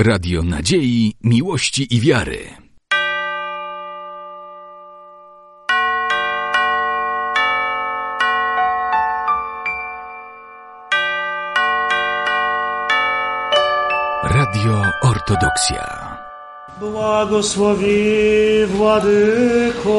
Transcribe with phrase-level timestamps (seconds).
[0.00, 2.38] Radio Nadziei, Miłości i Wiary.
[14.22, 16.16] Radio Ortodoksja.
[16.80, 19.96] Błogosławi Władyko.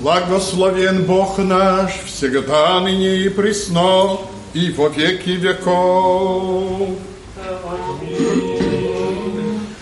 [0.00, 4.18] Благословен Бог наш, всегда, ныне и присно,
[4.54, 6.90] и во веки веков.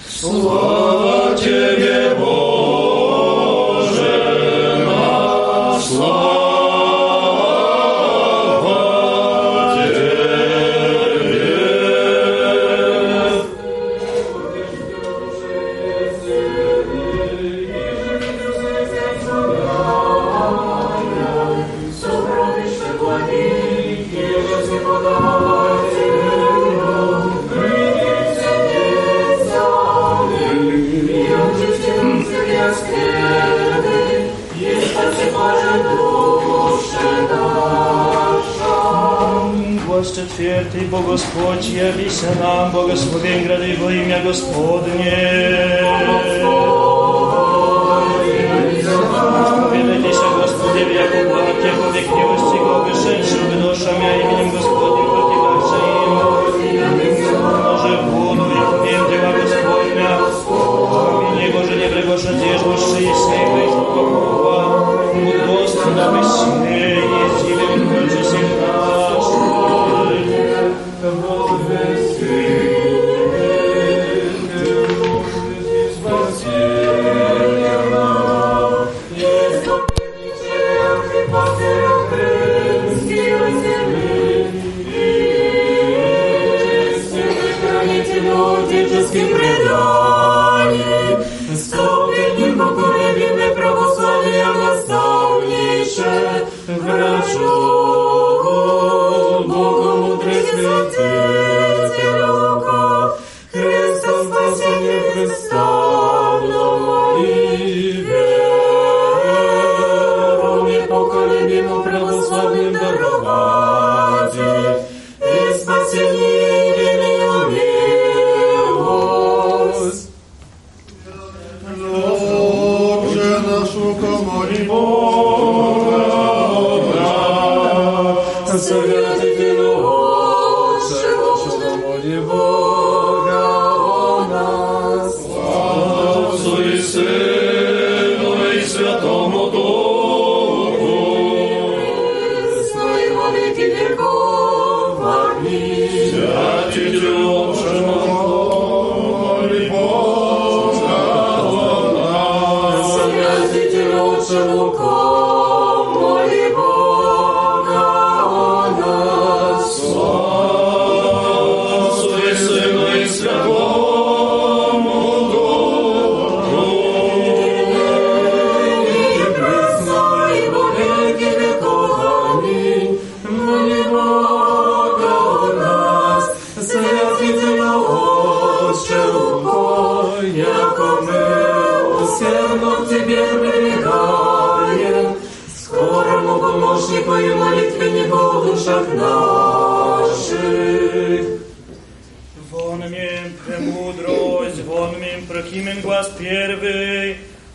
[0.09, 1.10] Слава
[40.31, 45.13] Głos czwarty, bo Господь явися нам, благословен грады во имя Господне.
[49.49, 52.87] Споведайтеся, Господи, в яку благо Тех век милости, го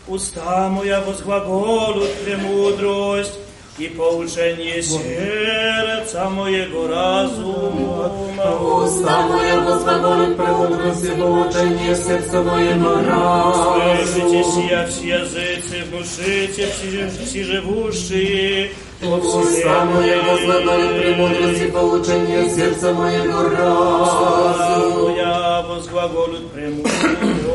[0.07, 3.39] Уста моя возглаголут премудрость,
[3.77, 8.11] и поучение сердца моего разума.
[8.59, 13.97] Уста моя возглаголит премудрости, поучение сердца моего разума.
[14.03, 25.03] Слышите сия все языцы, внушите все, живущие Уста моя возглаголит премудрости, поучение сердца моего разума.
[25.03, 27.46] моя возглаголют И премудрость.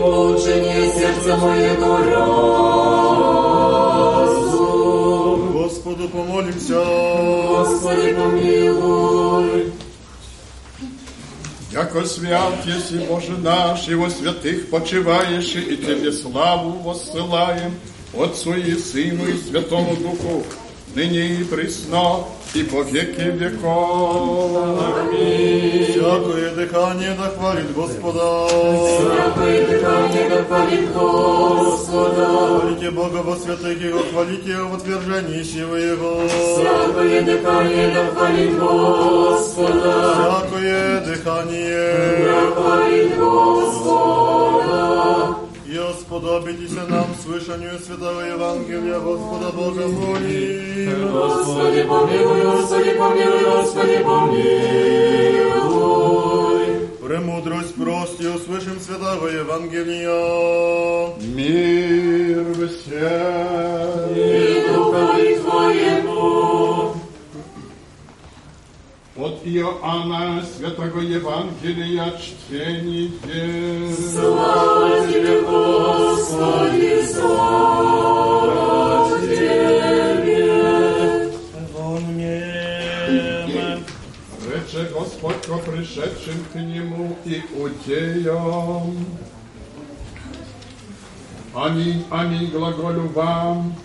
[0.00, 2.96] поучение сердца моего разума.
[5.52, 6.82] Господу помолимся.
[7.48, 9.72] Господи, помилуй.
[11.72, 17.74] Яко свят, если Боже наш, Его святых почиваешь, и Тебе славу воссылаем,
[18.14, 20.42] Отцу и Сыну и Святому Духу,
[20.94, 24.51] ныне и присно, и по веки веков.
[25.89, 28.47] Всякое дыхание да хвалит Господа.
[28.47, 32.25] Всякое дыхание да хвалит Господа.
[32.59, 36.27] Хвалите Бога во святых Его, хвалите Его в утверждении силы Его.
[36.27, 40.13] Всякое дыхание да хвалит Господа.
[40.13, 42.25] Всякое дыхание.
[42.25, 44.60] Да хвалит Господа.
[46.11, 50.89] И сподобитесь нам слышанию Святого Евангелия Господа Бога моли.
[51.09, 54.81] Господи помилуй, Господи помилуй, Господи помилуй.
[57.01, 61.15] Премудрость прости, услышим Святого Евангелия.
[61.21, 64.13] Мир всем.
[64.13, 64.60] И
[69.41, 73.11] От Иоанна Святого Евангелия чтение.
[74.13, 78.39] Слава Тебе, Господи, слава
[79.21, 80.51] Тебе.
[81.73, 82.65] Woniem.
[84.45, 89.05] Рече Господь ко пришедшим к Нему иудеям.
[91.55, 93.75] Аминь, аминь, глаголю вам,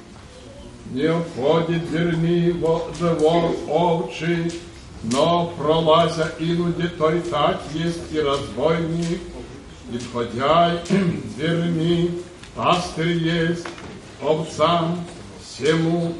[0.93, 4.53] не входит дверни во двор овчий,
[5.03, 9.21] но пролазя инуди той так есть и разбойник,
[9.93, 10.83] и входя
[11.37, 12.23] дверни,
[12.55, 13.67] пастырь есть
[14.21, 15.05] овцам
[15.43, 16.15] всему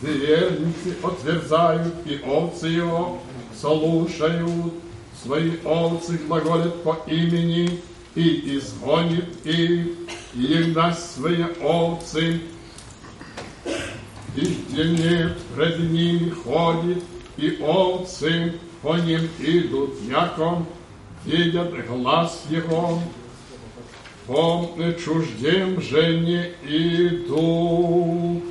[0.00, 3.20] дверницы отверзают, и овцы его
[3.58, 4.74] слушают,
[5.22, 7.80] свои овцы глаголят по имени,
[8.14, 9.88] и изгонит их,
[10.34, 12.40] и им даст свои овцы,
[14.34, 17.04] и где нет пред ними ходит,
[17.38, 18.52] И овці
[18.82, 20.66] по Ним идут, яком,
[21.26, 23.02] видят глаз Его.
[24.26, 24.68] по
[25.04, 28.42] чуждім же не идут,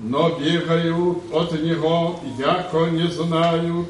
[0.00, 3.86] Но бегают от Него, яко не знают.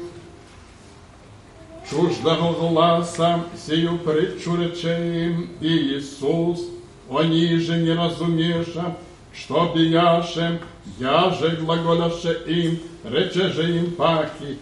[1.89, 6.63] чуждого гласа сию притчу речеєм, і Ісус,
[7.09, 8.95] они же не разумеша,
[9.33, 10.59] что бияшем,
[10.99, 14.57] я же глаголяше им, рече же им паки,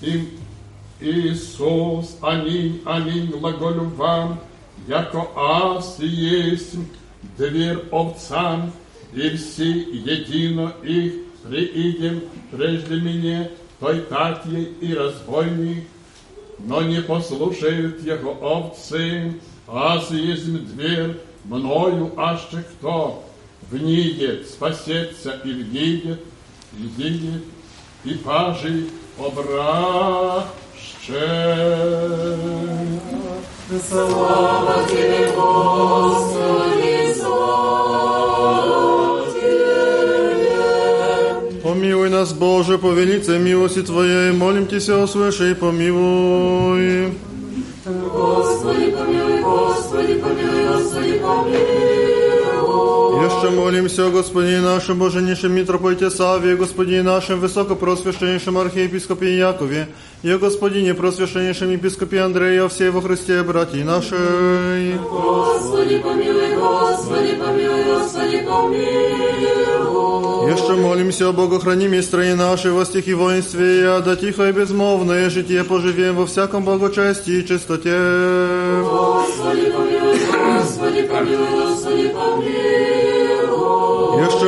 [0.00, 0.28] им
[1.00, 4.40] Иисус, аминь, аминь, глаголю вам,
[4.86, 6.76] яко аз есть
[7.36, 8.72] дверь овцам,
[9.12, 13.50] и все едино их приидем прежде меня,
[13.80, 15.84] той татье и разбойник,
[16.58, 23.23] но не послушают его овцы, аз есть дверь, мною аще кто
[23.70, 26.20] внидет, спасется и вгидет,
[26.78, 26.82] и
[28.04, 28.86] и пажи
[29.18, 30.44] обраще.
[33.88, 38.06] Слава Тебе, Господи, слава
[39.32, 40.00] Тебе.
[41.62, 47.14] Помилуй нас, Боже, по велице милости Твоей, молим Тебя, услыши и помилуй.
[47.86, 52.23] Господи, помилуй, Господи, помилуй, Господи, помилуй.
[53.36, 59.88] Еще молимся о Господине нашем Боженейшем митрополите Саве, Господине нашем высокопросвященнейшем архиепископе Якове,
[60.22, 64.16] и Господине просвященнейшем епископе Андрея, все во Христе, братья наши.
[65.10, 70.52] Господи, помилуй, Господи, помилуй, Господи, помилуй.
[70.52, 76.16] Еще молимся о Богохраниме стране нашей во стихи воинстве, да тихо и безмолвное житие поживем
[76.16, 77.98] во всяком благочестии и чистоте.
[78.82, 80.18] Господи, помилуй,
[80.60, 82.93] Господи, помилуй, Господи, помилуй.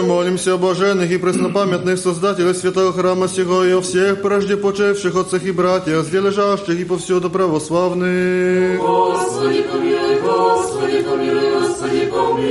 [0.07, 5.51] Молимся блаженных и преснопамятных создателях святого храма сего и о всех прежде почевших отцах и
[5.51, 8.79] братьях, где лежащих и повсюду православных.
[8.79, 12.47] Господи, помилуй, Господи, помилуй, Господи, помилуй.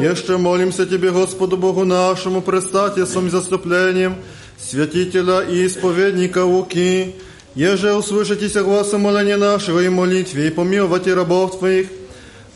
[0.00, 4.14] Еще молимся Тебе, Господу Богу нашему, предстать своим заступлением
[4.58, 7.16] святителя и исповедника Луки,
[7.56, 11.88] еже услышитесь гласа моления нашего и молитве, и помиловать рабов Твоих,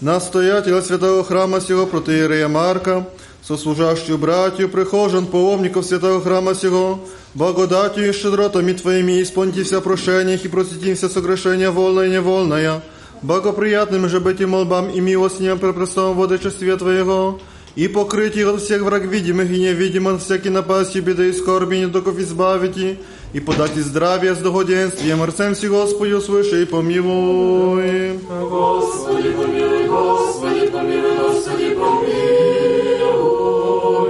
[0.01, 3.07] настоятеля святого храма сего протеерея Марка,
[3.41, 6.99] сослужащую братью, прихожан, паломников святого храма сего,
[7.33, 12.83] благодатью и щедротами Твоими исполните вся прошения и простите все согрешения вольное и невольное,
[13.21, 17.39] благоприятным же быть и молбам и милостям при престолом водочестве Твоего,
[17.75, 22.09] и покрыть от всех враг видимых и невидимых, всякий напасти, беды и скорби, не только
[22.21, 22.97] избавите,
[23.32, 28.18] и подать здравие с догоденствием, арцем си Господи, услыши и помилуй.
[28.28, 32.12] Господи, помилуй, Господи, помилуй, Господи, помилуй.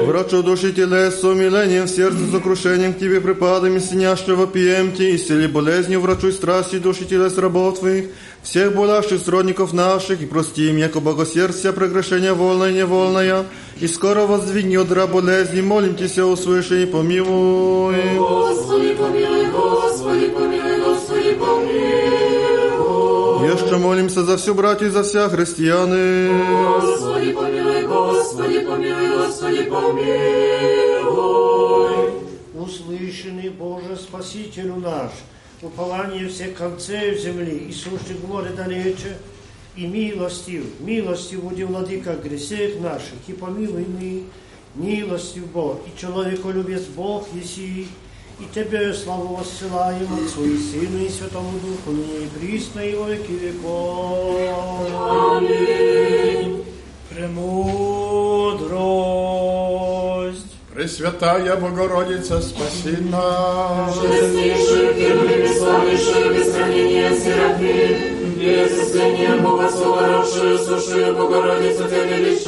[0.07, 6.33] Врачу души телес, с умилением сердце, сокрушением к Тебе припадами, синящего пьемте, исцели болезнью, врачуй
[6.33, 8.07] страсти души телес рабов Твоих,
[8.43, 13.47] всех болящих сродников наших, и прости им, яко богосердие, прегрешение вольное и невольное,
[13.81, 18.17] И скоро воздвигни одра болезни, молим Тебя, услыши и помилуй.
[18.17, 21.62] Господи, помилуй, Господи, помилуй, Господи, помилуй.
[23.52, 26.31] Еще молимся за всю братью и за вся христианы.
[26.81, 30.12] Господи, помилуй, Господи, помилуй, Господи, помилуй.
[32.55, 35.11] Услышанный Боже Спасителю наш,
[35.61, 39.17] упование всех концев земли и сущих горе далече,
[39.75, 44.24] и милостив, милостив буди владыка гресех наших, и помилуй мы,
[44.75, 47.88] милостив Бог, и человеколюбец Бог еси,
[48.39, 53.10] и Тебе славу воссылаем Отцу и Сыну и Святому Духу, ныне и присно и во
[53.10, 54.36] веки веков.
[55.38, 56.63] Аминь.
[57.10, 58.17] Премудрость.
[60.74, 63.96] Пресвятая Богородица, спаси нас.
[63.96, 68.11] Честнейший, первый, бесславнейший, без сравнения Серафим,
[68.42, 72.42] искрения Бога Словородшую, сушию Богородицу Тебя величаем.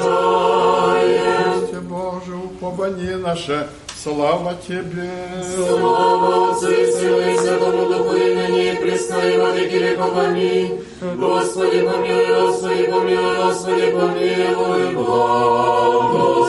[1.89, 3.69] Боже, упование наше,
[4.03, 5.11] слава Тебе.
[5.57, 10.17] Слава Отцу и Сыну и Святому Духу, и ныне и присно, и во веки веков.
[10.19, 10.81] Аминь.
[11.01, 16.45] Господи, помилуй, Господи, помилуй, Господи, помилуй, благослови.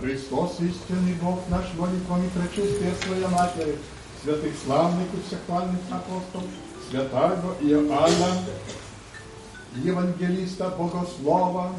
[0.00, 3.74] Христос, истинный Бог наш, молитвами пречистая Своя Матери,
[4.28, 6.50] святых славных и всехвальных апостолов,
[6.90, 8.44] святого Иоанна,
[9.82, 11.72] евангелиста Богослова,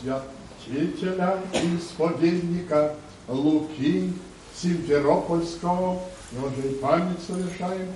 [0.00, 2.96] святителя и исповедника
[3.28, 4.12] Луки
[4.60, 6.00] Симферопольского,
[6.32, 7.88] уже и память совершаем,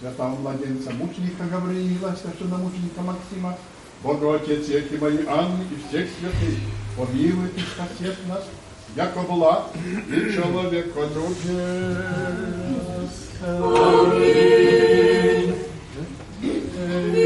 [0.00, 3.56] святого младенца мученика Гавриила, священномученика Максима,
[4.02, 6.58] Бога Отец Якима Анны и всех святых,
[6.96, 8.42] помилуй и спасет нас,
[8.96, 9.64] яко благ
[10.08, 11.34] и человеколюбец.
[13.42, 14.74] Аминь.
[16.40, 17.23] Величаем,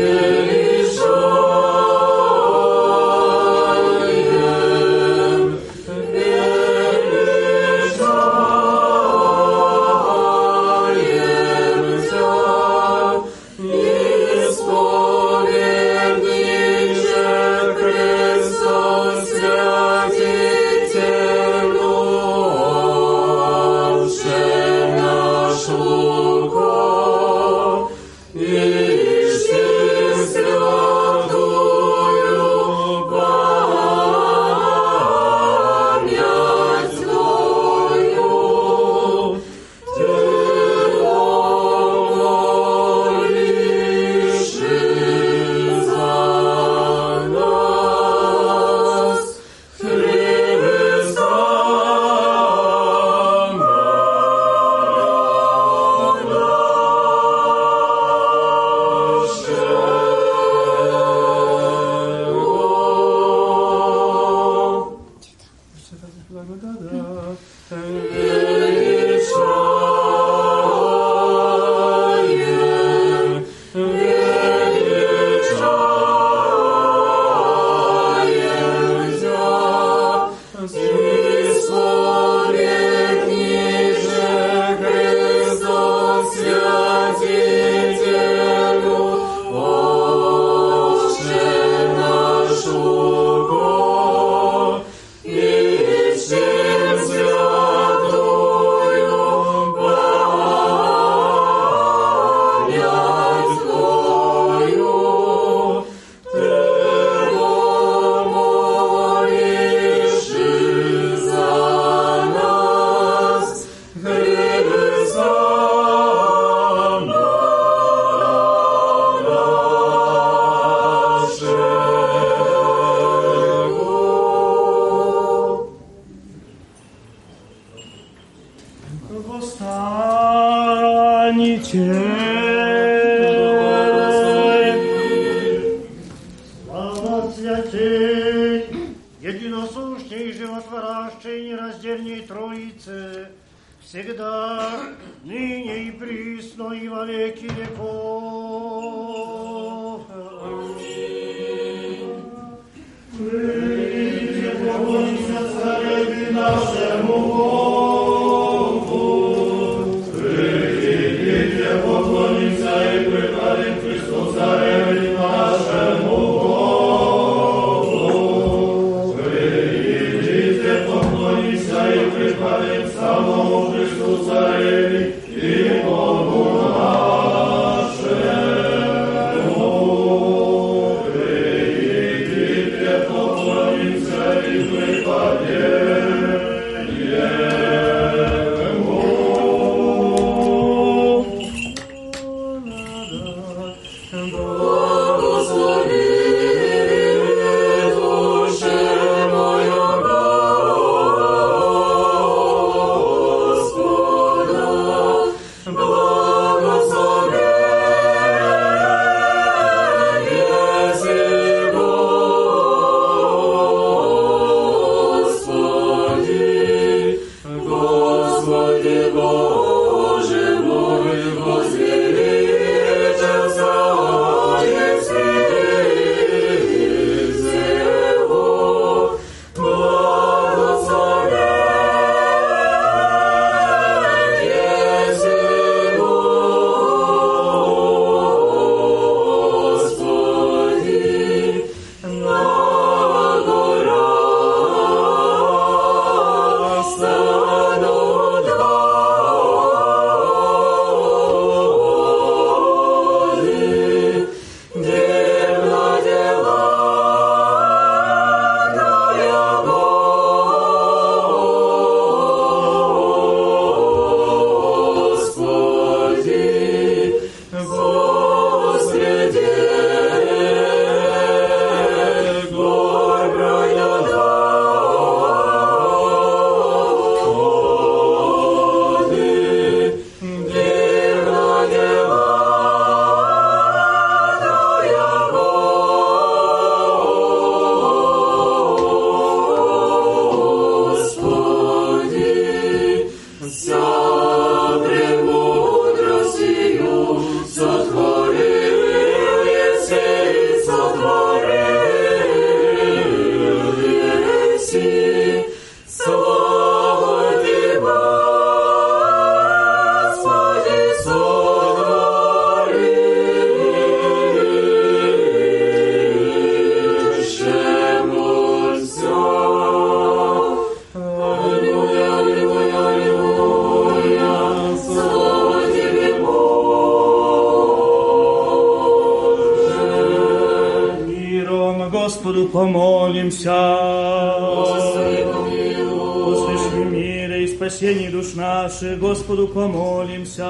[339.29, 340.47] Господу помолимся.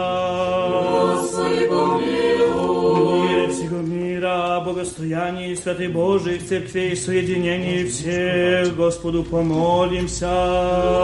[0.71, 3.29] Господи, помилуй.
[3.29, 10.31] Мир всего мира, богостояние святых Божьих церквей, соединение всех, Господу помолимся.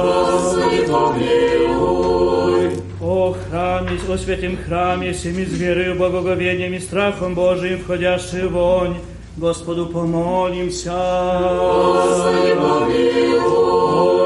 [0.04, 2.70] Господи, помилуй.
[3.02, 8.98] О храме, о святом храме, всеми с верою, благоговением и страхом Божиим, входящий вонь,
[9.37, 10.91] Господу помолимся.
[10.91, 13.79] Господи, помилуй.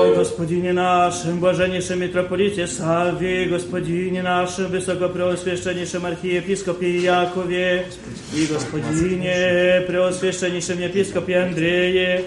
[0.03, 7.85] Ой, Господине нашим, блаженнейшем митрополите Савве, Господине нашим, высокопреосвященнейшем архиепископе Якове,
[8.33, 12.25] и Господине преосвященнейшем епископе Андрее,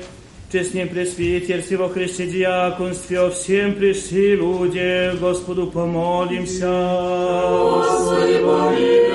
[0.51, 6.71] честнем пресвитерстве во Христе диаконстве, о всем пришли люди, Господу помолимся.
[7.51, 9.10] Господи, помилуй.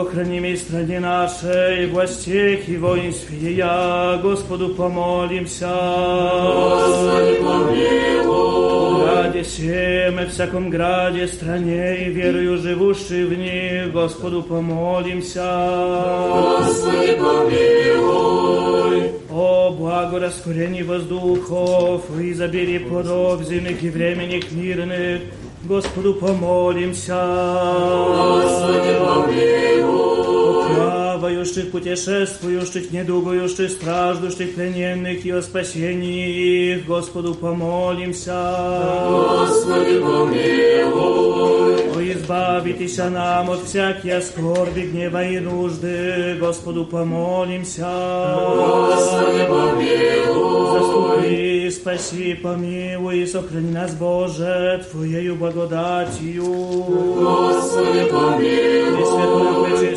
[0.00, 5.68] богохранимой стране нашей, властях и воинстве я, Господу помолимся.
[5.68, 9.04] Господи, помилуй.
[9.06, 15.44] Ради всем и всяком граде, стране и верою живущей в них, Господу помолимся.
[16.32, 19.12] Господи, помилуй.
[19.30, 25.20] О благо раскурении воздухов и изобилие плодов земных и временных мирных,
[25.63, 27.15] Господу помолимся.
[28.17, 30.10] Господи, помилуй.
[31.30, 38.34] Плавающих, путешествующих, недугающих, страждущих, плененных и о спасении их, Господу помолимся.
[39.08, 41.76] Господи, помилуй.
[41.94, 47.86] О, избавитеся нам от всякие скорби, гнева и нужды, Господу помолимся.
[48.44, 50.80] Господи, помилуй.
[50.80, 56.44] Заступи, спаси, помилуй и сохрани нас, Боже, Твоею благодатью.
[56.44, 58.96] Господи, помилуй.
[58.96, 59.89] Пресвятую,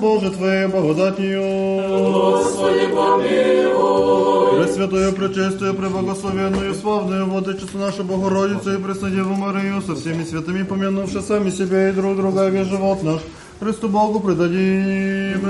[0.00, 1.42] Боже, Твоей благодатью.
[1.42, 4.64] Господи, помилуй.
[4.64, 11.50] Пресвятую, пречистую, преблагословенную, славную Владычицу нашу Богородицу и Преснодеву Марию, со всеми святыми помянувши сами
[11.50, 13.20] себя и друг друга, весь живот наш,
[13.60, 15.42] Христу Богу предадим.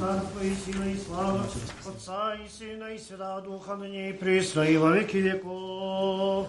[0.00, 1.40] Царство и сила и слава
[1.86, 6.48] Отца и Сына и Святого Духа, ныне и присно и во веки веков.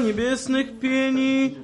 [0.00, 1.58] небесных пений,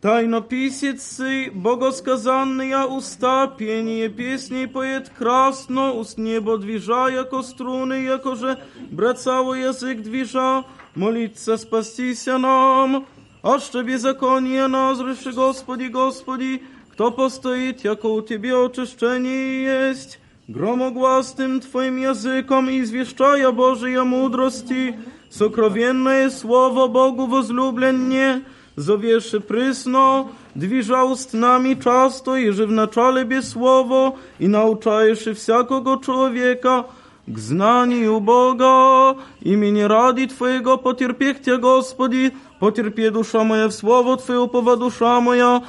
[0.00, 1.20] Тайнописец
[1.52, 8.58] богосказанные уста, пение песней поет красно, уст небо движа, яко струны, яко же
[8.90, 13.06] брацаво язык движа, молиться спастися нам,
[13.42, 21.96] а что беззаконие назрыши, Господи, Господи, кто постоит, яко у Тебе очищение есть, громогласным Твоим
[21.96, 24.96] языком извещая Божия мудрости,
[25.32, 28.42] сокровенное Слово Богу возлюбленне,
[28.76, 36.86] зовеше присно, движа устнами часто, и же в начале без Слово, и научаешь всякого человека
[37.26, 44.76] к знанию Бога, имени ради Твоего потерпехте, Господи, потерпи душа моя в Слово Твое, упова
[44.76, 45.62] душа моя,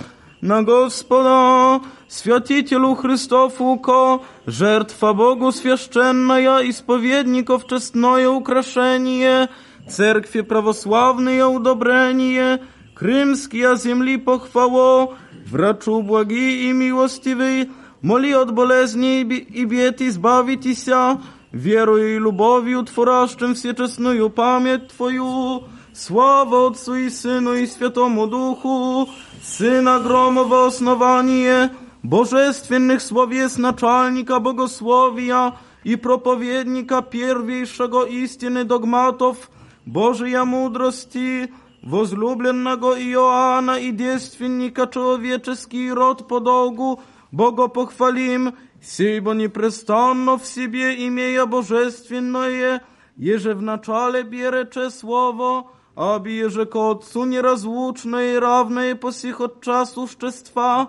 [0.44, 9.50] на Господа, святителю Христофу ко, жертва Богу священная, исповедников честное украшение,
[9.90, 12.62] церкви православное удобрение,
[12.96, 21.20] крымские земли похвало, врачу благи и милостивый, моли от болезни и бе- и бед избавитеся,
[21.52, 29.10] верою и любовью творящим всечестную память Твою, слава Отцу и Сыну и Святому Духу,
[29.44, 31.72] Сына громового основания,
[32.04, 39.50] божественных словес начальника богословия и проповедника первейшего истины догматов,
[39.86, 41.52] Божия мудрости,
[41.82, 47.02] возлюбленного Иоанна и девственника человеческий род по долгу,
[47.32, 52.84] Бога похвалим, сейбо непрестанно в себе имея божественное,
[53.16, 59.62] еже в начале берече слово, аби еже ко Отцу неразлучное и равное по сих от
[59.62, 60.88] час существа,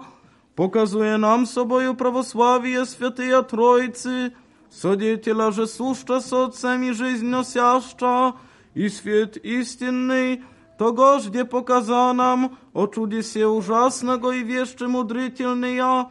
[0.55, 4.33] показує нам собою православие святые Троицы,
[4.71, 8.35] содетеля же суща с Отцем и жизнь носяща,
[8.75, 10.43] и свет истинный,
[10.79, 16.07] того ж, где показа нам о чудесе ужасного и вещи мудрительные,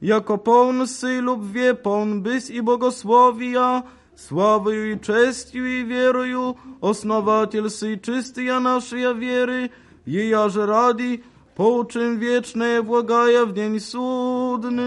[0.00, 3.84] яко полн сей любви, полн бысь и богословия,
[4.16, 9.70] славою и честью и верою, основатель сей чистая нашей веры,
[10.04, 11.24] ея же ради,
[11.56, 14.80] получим вечное благая в день судный.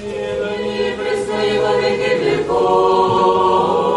[0.00, 3.91] И престоит во веки веков.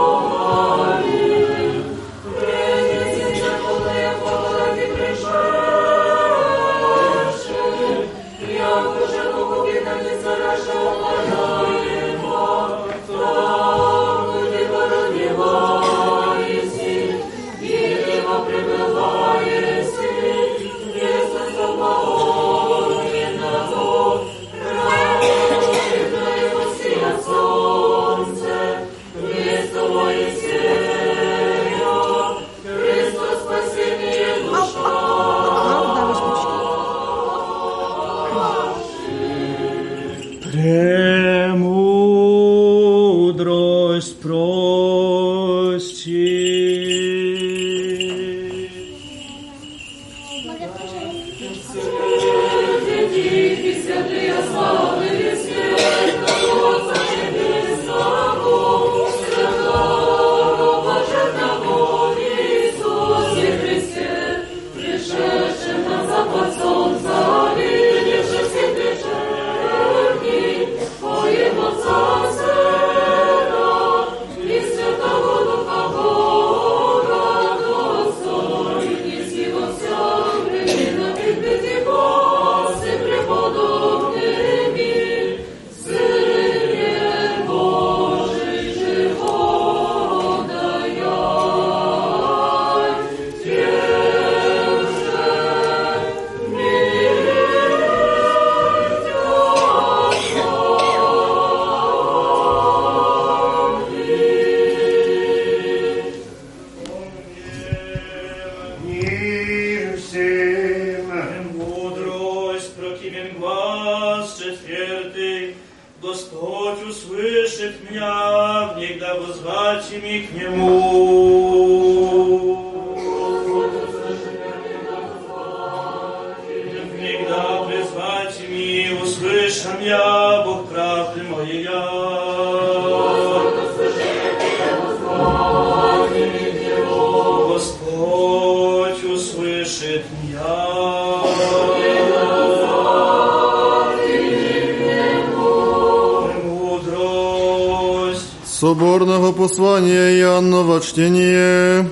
[150.97, 151.87] Чтение.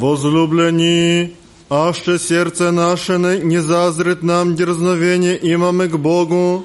[0.00, 1.28] Возлюблені,
[1.68, 6.64] аще серце наше не, зазрит нам дерзновение имаме к Богу,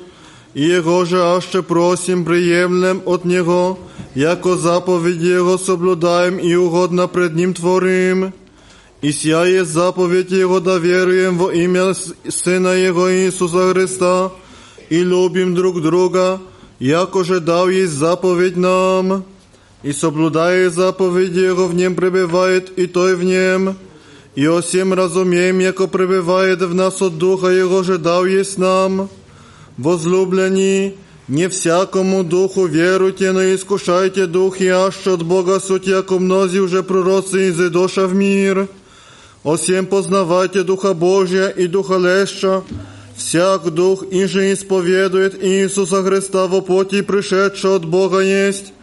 [0.56, 3.78] и Его же аще просим приемлем от Него,
[4.16, 8.34] яко заповедь Его соблюдаем и угодно пред Ним творим.
[9.02, 11.94] И сия есть заповедь Его, да веруем во имя
[12.28, 14.32] Сына Его Иисуса Христа,
[14.90, 16.40] и любим друг друга,
[16.80, 19.24] яко же дал есть заповедь нам
[19.84, 23.76] и соблюдая заповеди Его в нем пребывает, и той в нем.
[24.36, 29.10] И о всем разумеем, яко пребывает в нас от Духа Его же дал есть нам.
[29.78, 30.94] Возлюблені,
[31.30, 36.84] не всякому духу веруйте, но искушайте дух, и аще от Бога суть, яко мнози уже
[36.84, 38.68] пророцы изыдоша в мир.
[39.44, 42.64] О всем познавайте Духа Божия и Духа Леща,
[43.16, 48.74] всяк дух иже исповедует Иисуса Христа во плоти пришедшего от Бога есть,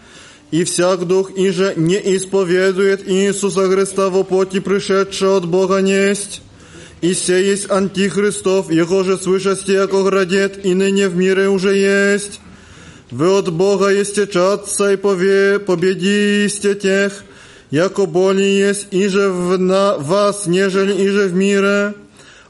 [0.56, 6.42] и всяк дух иже не исповедует Иисуса Христа во плоти пришедшего от Бога несть.
[7.02, 12.40] И се есть антихристов, его же свышасти, яко градет, и ныне в мире уже есть.
[13.10, 17.24] Вы от Бога есте чадца и пове, победисте тех,
[17.72, 21.94] яко более есть иже в на вас, нежели иже в мире.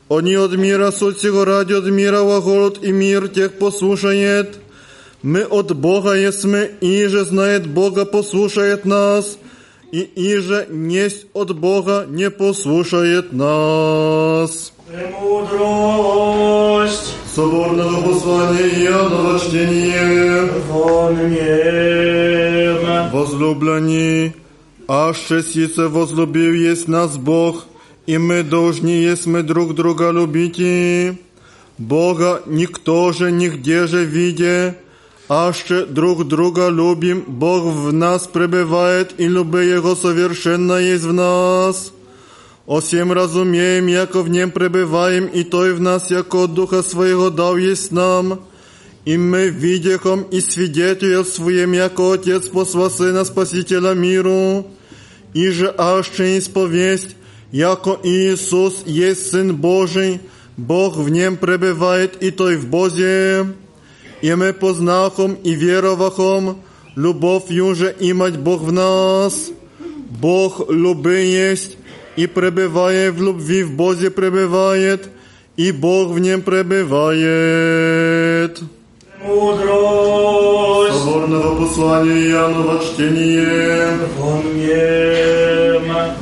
[0.09, 4.57] Они от мира суть сего ради от мира во голод и мир тех послушает.
[5.23, 9.37] Мы от Бога есмы, иже знает Бога послушает нас,
[9.91, 14.73] и иже несть от Бога не послушает нас.
[14.87, 16.21] Премудрость,
[17.35, 20.49] Соборного послания Иоаннова чтение.
[20.73, 23.11] он мне.
[23.13, 24.31] Возлюблені,
[24.87, 27.65] аще сице возлюбив есть нас Бог,
[28.07, 31.17] и мы должны есть мы друг друга любить.
[31.77, 34.75] Бога никто же нигде же виде,
[35.28, 41.92] аще друг друга любим, Бог в нас пребывает, и любы Его совершенно есть в нас.
[42.66, 47.56] О всем разумеем, яко в нем пребываем, и той в нас, яко Духа Своего дал
[47.56, 48.40] есть нам.
[49.04, 54.66] И мы видихом и свидетельствуем, яко Отец посла Сына Спасителя миру,
[55.32, 57.14] и же аще исповесть,
[57.52, 60.20] яко Иисус есть Сын Божий,
[60.56, 63.46] Бог в нем пребывает, и той в Бозе.
[64.25, 66.61] И мы познахом и веровахом,
[66.95, 69.49] любовью же имать Бог в нас.
[70.09, 71.77] Бог любы есть,
[72.15, 75.09] и пребывая в любви в Бозе пребывает,
[75.57, 77.81] и Бог в нем пребывает.
[79.23, 83.97] Мудрость, Соборного послания Иоаннова чтение.
[84.19, 85.21] он мне.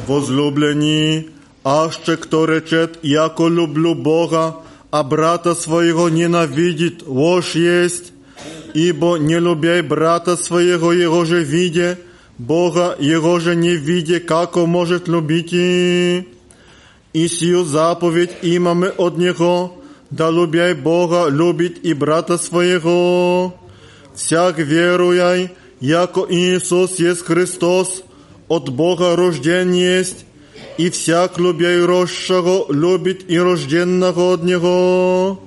[0.07, 1.25] Возлюблені,
[1.63, 4.53] аще кто речет, яко люблю Бога,
[4.94, 8.12] а брата своего ненавидит, ложь есть,
[8.74, 11.98] ибо не любяй брата своего, его же виде,
[12.38, 15.52] Бога его же не виде, како может любить.
[15.52, 23.52] И сию заповедь имаме от Него, да любяй Бога, любить и брата своего.
[24.14, 28.04] Всяк веруяй, яко Иисус есть Христос,
[28.46, 30.24] от Бога рожден есть,
[30.77, 35.39] и всяк любяй росшего любит и рожденного от Него.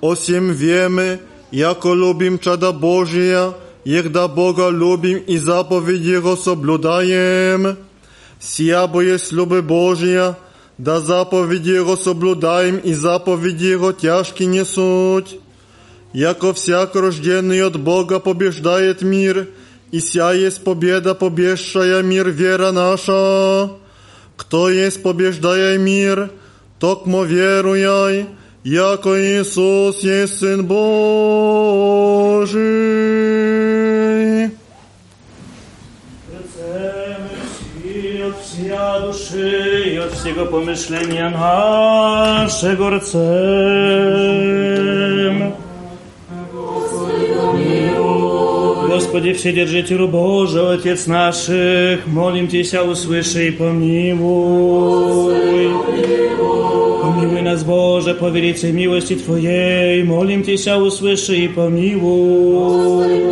[0.00, 7.76] Осем веме, яко любим чада Божия, егда Бога любим и заповедь Его соблюдаем.
[8.40, 10.36] Сия бо есть любы Божия,
[10.78, 15.38] да заповеди Его соблюдаем и заповеди Его тяжки не суть.
[16.12, 19.48] Яко всяк рожденный от Бога побеждает мир,
[19.92, 23.70] и ся есть победа, побеждая мир, вера наша.
[24.40, 26.30] Кто есть побеждая мир,
[26.78, 28.26] токмо веруяй,
[28.64, 30.86] яко Иисус есть Сын Божий.
[36.26, 43.16] Прицеми всі от всія души і от всього помишлення нашого рцем.
[49.00, 55.34] Господи, Вседержителю Божий, Отец наших, молим Тебя, услыши и помилуй.
[57.02, 63.26] Помилуй нас, Боже, по великой милости Твоей, молим Тебя, услыши и помилуй.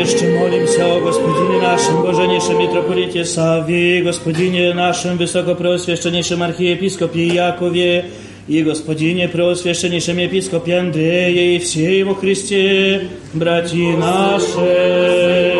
[0.00, 8.06] Jeszcze молимся о Господине нашем, Боженейшем митрополите Савве, Господине нашем высокопросвященнейшем архиепископе Якове,
[8.48, 15.56] и Господине Преосвященнейшем епископе Андрея и все его Христе, братья наши.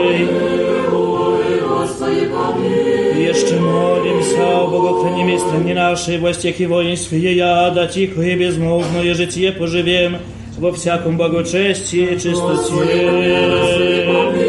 [3.17, 9.53] Jeszcze молимся о благохранимой стране нашей, властях и воинстве я, да тихо и безмолвное житие
[9.53, 10.19] поживем
[10.59, 12.75] во всяком благочестии и чистоте.
[12.75, 14.44] Jeszcze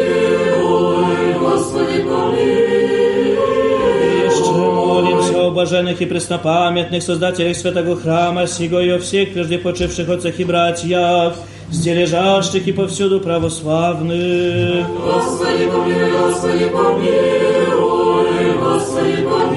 [5.56, 11.34] блаженных и преснопамятных создателях святого храма сего и о всех прежде почивших отцах и братьях,
[11.70, 14.86] здесь лежащих и повсюду православных.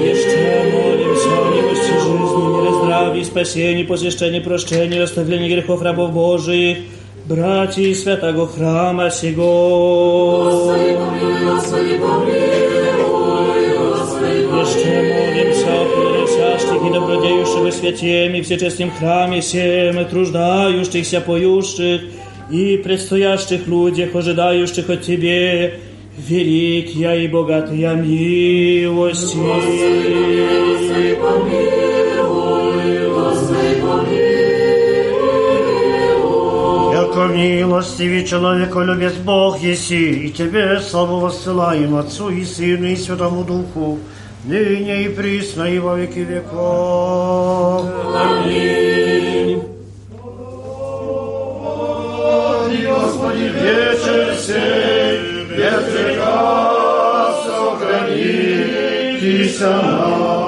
[0.00, 6.78] Jeszcze молимся о милости жизни, мире, здравии, спасении, посвящении, прощении, оставлении грехов рабов Божиих,
[7.26, 10.72] братьев святого храма сего.
[14.56, 15.19] Jeszcze молимся о
[16.81, 22.01] Прилежащих и добродеющих во святем в всечестном храме всем, труждающихся, поющих
[22.49, 25.79] и предстоящих людях, ожидающих от Тебе,
[26.17, 29.37] великая и богатая милости.
[36.93, 43.99] Яко милостивый человеколюбец Бог еси, и Тебе славу воссылаем Отцу и Сыну и Святому Духу,
[44.44, 47.86] ныне и присно и во веки веков.
[52.86, 58.56] Господи, вечер сей, без греха сохрани,
[59.20, 60.39] Тися нам,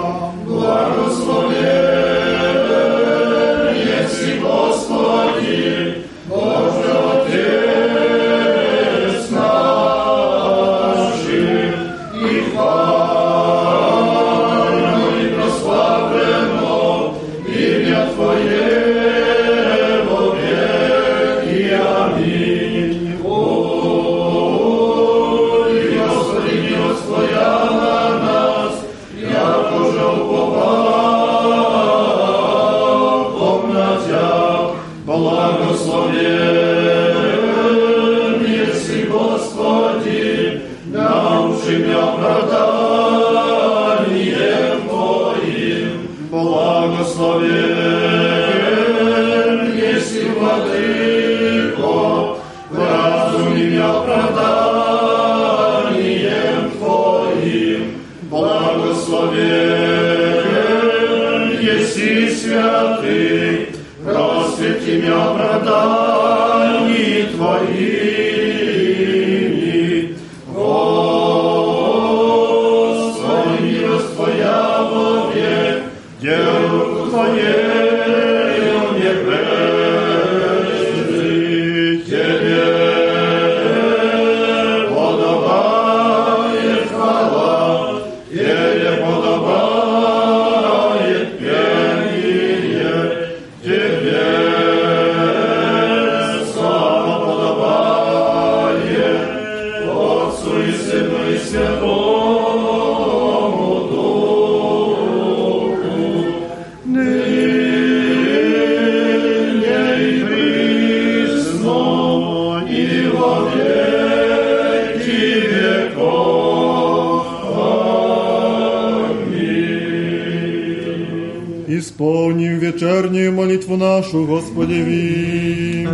[123.96, 125.88] Нашу, Господи, ви.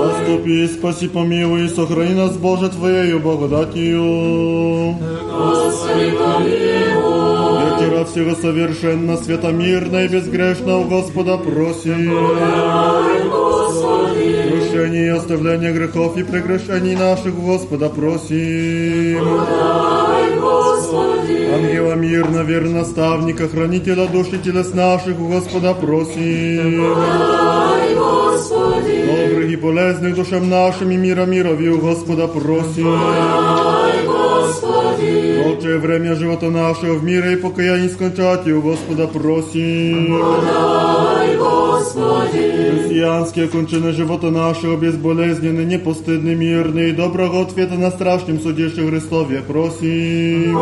[0.00, 4.96] Заступи, спаси, помилуй, и сохрани нас, Боже, Твоею благодатью.
[7.60, 12.10] Ветера всего совершенно, светомирно и безгрешно у Господа просим.
[14.50, 19.24] Прощение и оставление грехов и прегрешений наших Господа просим.
[21.52, 26.94] Ангела мирно, верноставника, хранителя души телес наших у Господа просим.
[29.06, 32.98] Добрых и полезных душам нашим и мира мирови у Господа просим.
[35.44, 40.89] Лучшее время живота нашего в мире и покаянии скончать у Господа просим.
[42.35, 50.53] Христианские кончины живота нашего безболезненный, непостыдный, мирный, доброго ответа на страшном судище Христове просим.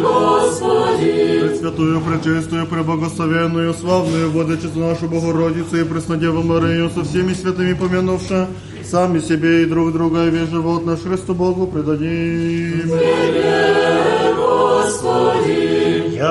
[0.00, 8.46] Господи, Пресвятую, Пречистую, Преблагословенную, славную Владычицу нашу Богородицу и Преснодеву Марию со всеми святыми помянувши,
[8.84, 12.90] сами себе и друг друга, и весь живот наш Христу Богу предадим.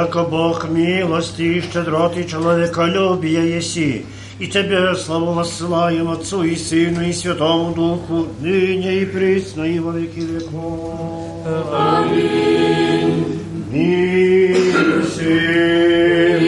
[0.03, 4.05] Яко Бог милости и щедроты человеколюбия еси,
[4.41, 9.93] и Тебе славу воссылаем Отцу и Сыну и Святому Духу, ныне и присно и во
[9.93, 11.47] веки веков.
[11.73, 13.39] Аминь.
[13.71, 16.43] Мир всем.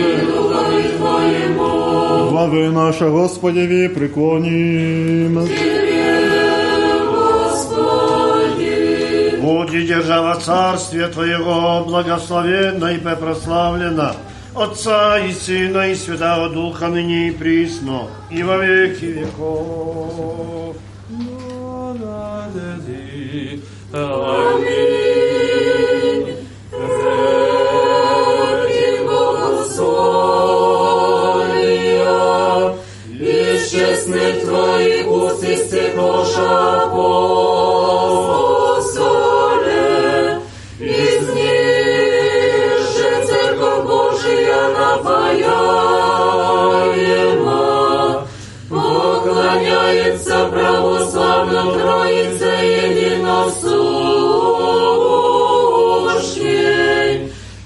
[2.31, 5.49] Глави наша Господеві преклонім.
[9.44, 14.16] Будет держава царствия Твоего благословенна и препрославлена,
[14.56, 20.76] Отца и Сына и Святого Духа ныне и присно, и во веки веков.
[33.20, 37.83] Бесчестных Твоих уст истекоша апостоле,
[50.75, 52.53] Православным Троице
[52.91, 53.71] единосущей,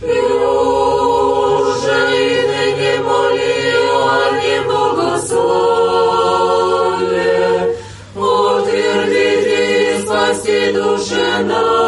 [0.03, 0.21] и
[1.57, 5.37] уже и ныне молю о небогослове,
[8.15, 9.61] утвердите
[9.97, 11.79] и спаси души наша.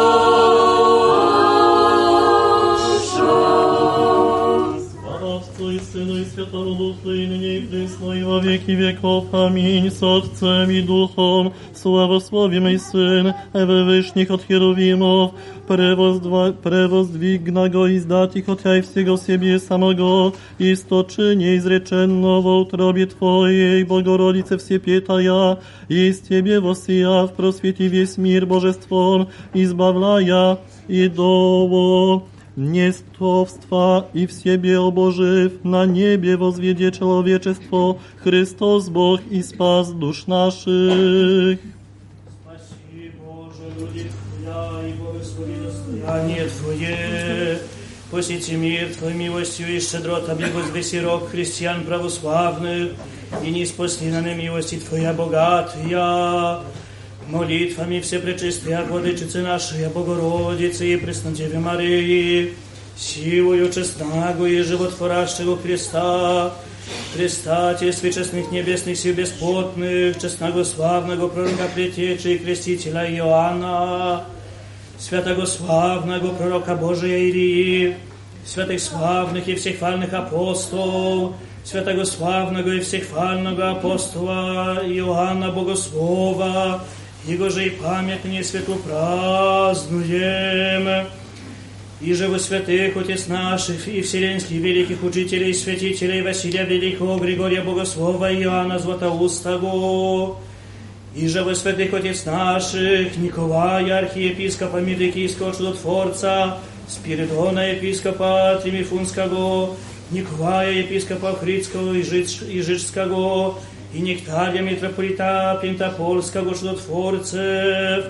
[5.21, 7.59] Отцу и Сыну и Святому Духу, и ныне и
[8.00, 9.26] присно, и во веки веков.
[9.32, 9.90] Аминь.
[9.90, 15.32] С Отцем и Духом, славословим и Сын, Вышних от Херувимов,
[15.68, 23.84] prewozdwa- prewozdwigna go i zdać ich chociaż всего siebie samego, istoczynie izreczeno w utробie Twojej,
[23.84, 25.56] Bogorodice Wsiepietaja,
[25.90, 30.56] i z Ciebie wosija w proswieti wесь мир Божеством, избавляя
[30.88, 32.22] и дово
[32.60, 41.58] Niestowstwa i w siebie obożyw, na niebie wozwiedzie człowieczeństwo, Chrystus Bóg i spas dusz naszych.
[42.40, 47.58] Спаси, Боже, люди Твоя, и благослови достояние Твое.
[48.10, 52.92] Посети мир Твой милостью и щедрота возвеси рог христиан православных,
[53.44, 56.60] и не спаси на милости Твоя богатая.
[57.30, 62.54] Молитвами все пречистая Владычицы нашей, Богородицы и Преснодеве Марии,
[62.96, 66.54] силою честного и животворящего Христа,
[67.14, 74.24] Предстательстве честных небесных сил бесплотных, честного славного пророка Претечи и крестителя Иоанна,
[74.98, 77.96] святого славного пророка Божия Илии,
[78.44, 86.84] святых славных и всехвальных апостолов, святого славного и всехвального апостола Иоанна Богослова,
[87.25, 90.07] его же и памятные светлу празднуем.
[92.01, 98.31] И же во святых Отец наших и вселенских великих учителей святителей Василия Великого, Григория Богослова
[98.31, 100.39] и Иоанна Златоустого,
[101.15, 106.57] и же во святых Отец наших Николая, архиепископа Миликийского чудотворца,
[106.87, 109.75] Спиридона, епископа Тримифунского,
[110.09, 112.41] Николая, епископа Хридского и Жич-
[113.92, 118.06] и Жичского, и Нектария, митрополита Пентапольского чудотворцев,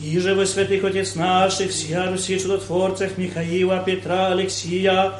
[0.00, 5.12] и же во святых Отец наших, вся Руси чудотворцев Михаила, Петра, Алексия,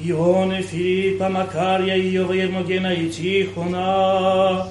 [0.00, 4.68] Ионы, Филиппа, Макария, Иова, Ермогена и Тихона,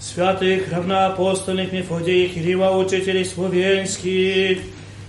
[0.00, 4.58] святых равноапостольных Мефодия и Кирилла, учителей словенских,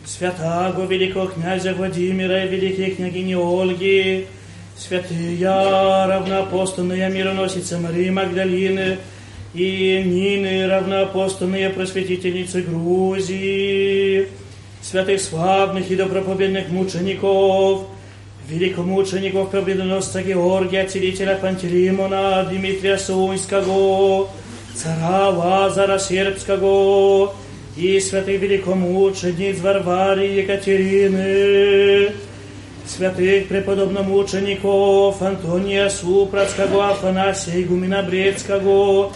[0.06, 4.28] святаго великого князя Владимира и великой княгини Ольги,
[4.77, 8.99] святые равноапостольные мироносицы Марии Магдалины
[9.55, 14.29] и Нины, равноапостольные просветительницы Грузии,
[14.83, 17.85] святых славных и добропобедных мучеников,
[18.49, 24.29] великомучеников победоносца Георгия, целителя Пантелеймона, Дмитрия Суйского,
[24.75, 27.35] цара Лазара Сербского
[27.77, 32.12] и святых великомучениц Варвары Екатерины,
[32.87, 39.12] святых преподобномучеников Антония Супратского, Афанасия Игумена Брецкого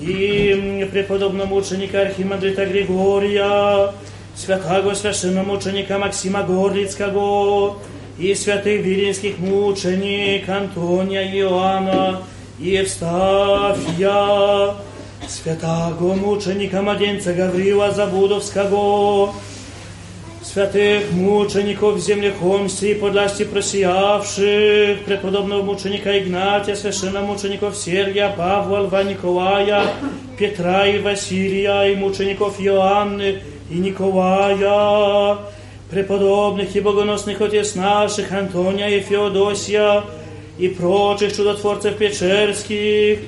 [0.00, 3.92] и преподобномученика Архимандрита Григория,
[4.36, 7.78] святого священномученика Максима Горлицкого
[8.18, 12.22] и святых виленских мученик Антония Иоанна
[12.60, 14.74] и Евстафия,
[15.28, 19.34] святого мученика младенца Гаврила Забудовского,
[20.47, 29.83] святых мучеников землехомстве и подласти просиявших, преподобного мученика Игнатия, священномучеников Сергия, Павла, Льва Николая,
[30.37, 35.37] Петра и Василия, и мучеников Иоанны и Николая,
[35.89, 40.03] преподобных и богоносных отец наших Антония и Феодосия,
[40.57, 43.19] и прочих чудотворцев Печерских,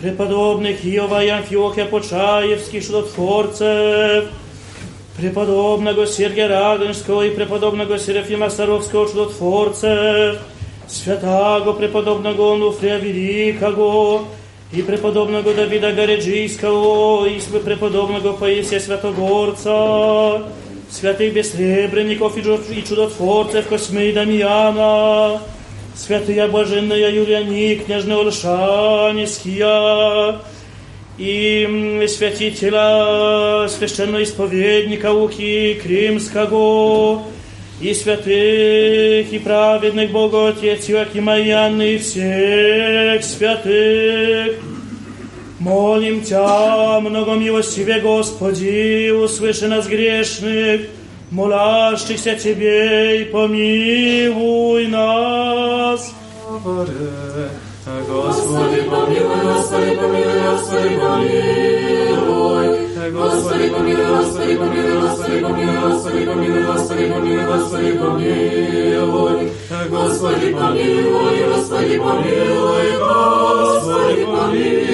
[0.00, 4.26] преподобных Иова и Амфиохия Почаевских чудотворцев,
[5.19, 10.39] преподобного Сергия Радонежского и преподобного Серафима Саровского чудотворцев,
[10.87, 14.25] святаго преподобного Онуфрия Великого,
[14.71, 20.43] и преподобного Давида Гореджийского, и преподобного Паисия Святогорца,
[20.89, 25.41] святых бессребренников и чудотворцев Космы и Дамьяна,
[25.95, 28.19] святые блаженная Юлиани, княжна
[31.18, 37.22] Олшаниския, и святителя священноисповедника Луки Кримского,
[37.80, 44.56] и святых, и праведных Богу Отец Иоакима и Анны, и всех святых,
[45.60, 50.82] Молим Тя, многомилостиве Господи, услыши нас грешных,
[51.30, 56.12] молящихся Тебе, и помилуй нас.
[58.07, 62.69] Господи, помилуй, Господи, помилуй, Господи, помилуй.
[63.11, 69.51] Господи, помилуй, Господи, помилуй, Господи, помилуй, Господи, помилуй, Господи, помилуй, Господи, помилуй.
[69.89, 74.89] Господи, помилуй, Господи, помилуй, Господи, помилуй.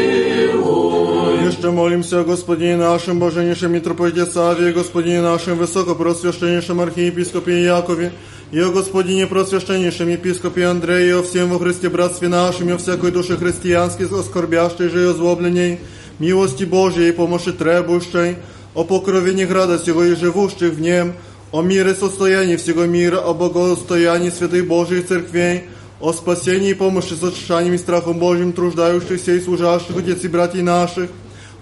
[1.46, 8.12] Еще молимся о Господине нашем, Боженейшем митрополите Саве, Господине нашем высокопросвященнейшем архиепископе Якове,
[8.51, 12.79] и о Господине просвященнейшем епископе Андрея, и о всем во Христе братстве нашем, и о
[12.79, 15.81] всякой душе христианской, оскорбящей же и озлобленней,
[16.19, 18.37] милости Божией и помощи требующей,
[18.75, 21.15] о покровении града сего и живущих в нем,
[21.53, 25.65] о мире состоянии всего мира, о богостоянии святых Божьих церквей,
[26.01, 30.63] о спасении и помощи с очищанием и страхом Божьим труждающихся и служащих отец и братьев
[30.63, 31.11] наших,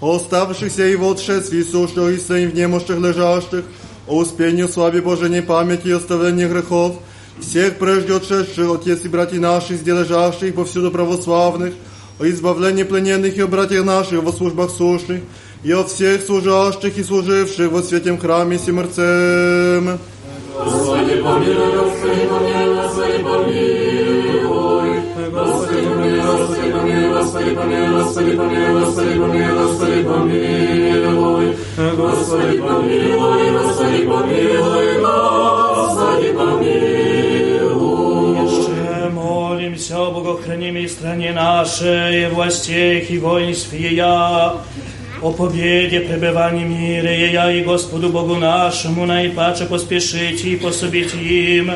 [0.01, 3.64] о оставшихся и в отшествии сущих и своим в немощах лежащих,
[4.08, 6.97] о успении славе Божией памяти и оставлении грехов,
[7.39, 11.74] всех прежде отшедших, отец и братьев наших, сдележавших повсюду православных,
[12.20, 15.22] о избавлении плененных и о братьях наших во службах сущих,
[15.64, 19.99] и о всех служащих и служивших во святем храме Симерцем.
[20.56, 24.64] Господи, помилуй, Господи, помилуй, Господи, помилуй.
[25.34, 31.58] Господи, помилуй, Господи, помилуй, Господи, помилуй, Господи, помилуй, Господи, помилуй, Господи, помилуй.
[31.96, 36.78] Господи, помилуй, Господи, помилуй, Господи, помилуй.
[38.46, 44.57] Еще молимся о богохранимой стране нашей, властях и воинстве я,
[45.20, 51.72] о победе, пребывании мира, я и Господу Богу нашему наипаче поспешите и пособите им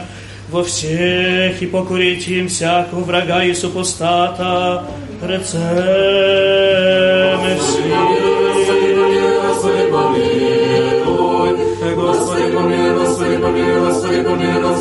[0.50, 4.84] во всех и покорите им всякого врага и супостата,
[5.20, 5.62] прецем
[7.56, 8.05] Господи,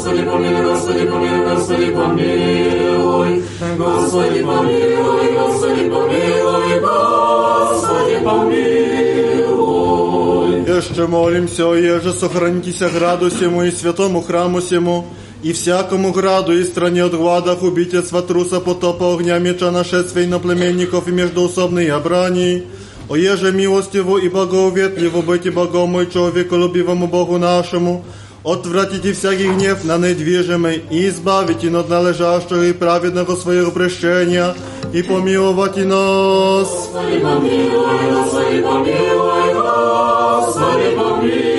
[0.06, 3.42] Господи, помилуй, Господи, помилуй, Господи, помилуй,
[3.76, 8.76] Господи, помилуй, Господи, помилуй, Господи, помилуй.
[10.76, 15.06] Еще молимся, о еже сохранитеся граду сему и святому храму сему,
[15.42, 21.10] и всякому граду и стране от гладах убитец труса потопа огня меча нашествия иноплеменников и
[21.10, 22.62] междоусобной обрани.
[23.08, 28.04] О еже милостиву и благоуветливу быть и богому и человеколюбивому Богу нашему,
[28.46, 34.54] отвратите всякий гнев на недвижимый и избавите от належащего и праведного своего прещения
[34.92, 36.68] и помиловать нас.
[36.68, 41.56] Господи, помилуй, Господи, помилуй, Господи, помилуй.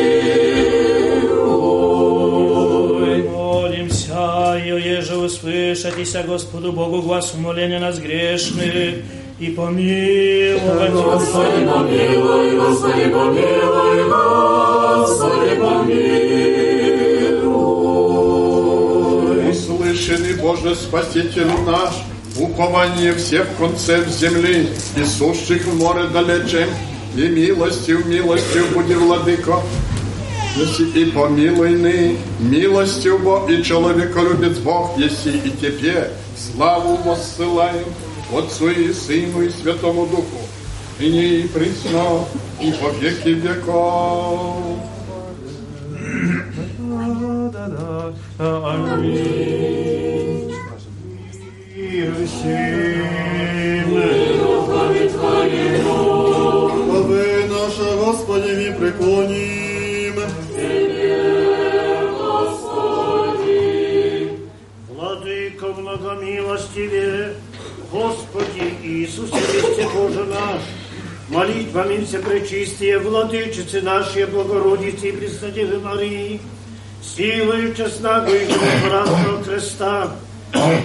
[3.23, 9.03] Молимся, и еже услышатися Господу Богу глаз умоления нас грешных,
[9.39, 16.36] и помиловать Господи, помилуй, Господи, помилуй, Господи, помилуй.
[19.97, 21.95] Услышанный Боже Спаситель наш,
[22.37, 26.67] упование всех концев земли и сущих в море далече,
[27.15, 29.59] и милостью, милостью буди, Владыко,
[30.55, 37.85] Еси и помилуйный, милостью Бог и человеколюбец Бог, еси и Тебе славу воссылаем
[38.31, 40.41] Отцу и Сыну и Святому Духу,
[40.99, 42.23] ныне и присно,
[42.61, 44.77] и во веки веков
[47.15, 48.13] да-да-да.
[48.95, 50.53] Аминь.
[51.75, 53.89] Мир всем.
[53.89, 55.15] Миру память
[57.49, 60.15] наши, Господи, мы преклоним.
[60.53, 63.59] Тебе, Господи.
[64.89, 67.33] Владыка многомилостивее,
[67.91, 70.61] Господи Иисусе Христе Боже наш,
[71.29, 76.41] молитвами всепречистия, Владычицы нашей Богородицы и Пресвятей Марии,
[77.02, 80.16] силою честного и животворного креста,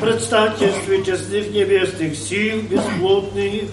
[0.02, 3.70] предстательстве честных небесных сил бесплотных,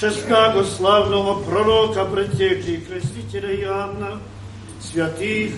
[0.00, 4.20] честного славного пророка, предтечи и крестителя Иоанна,
[4.80, 5.52] святых,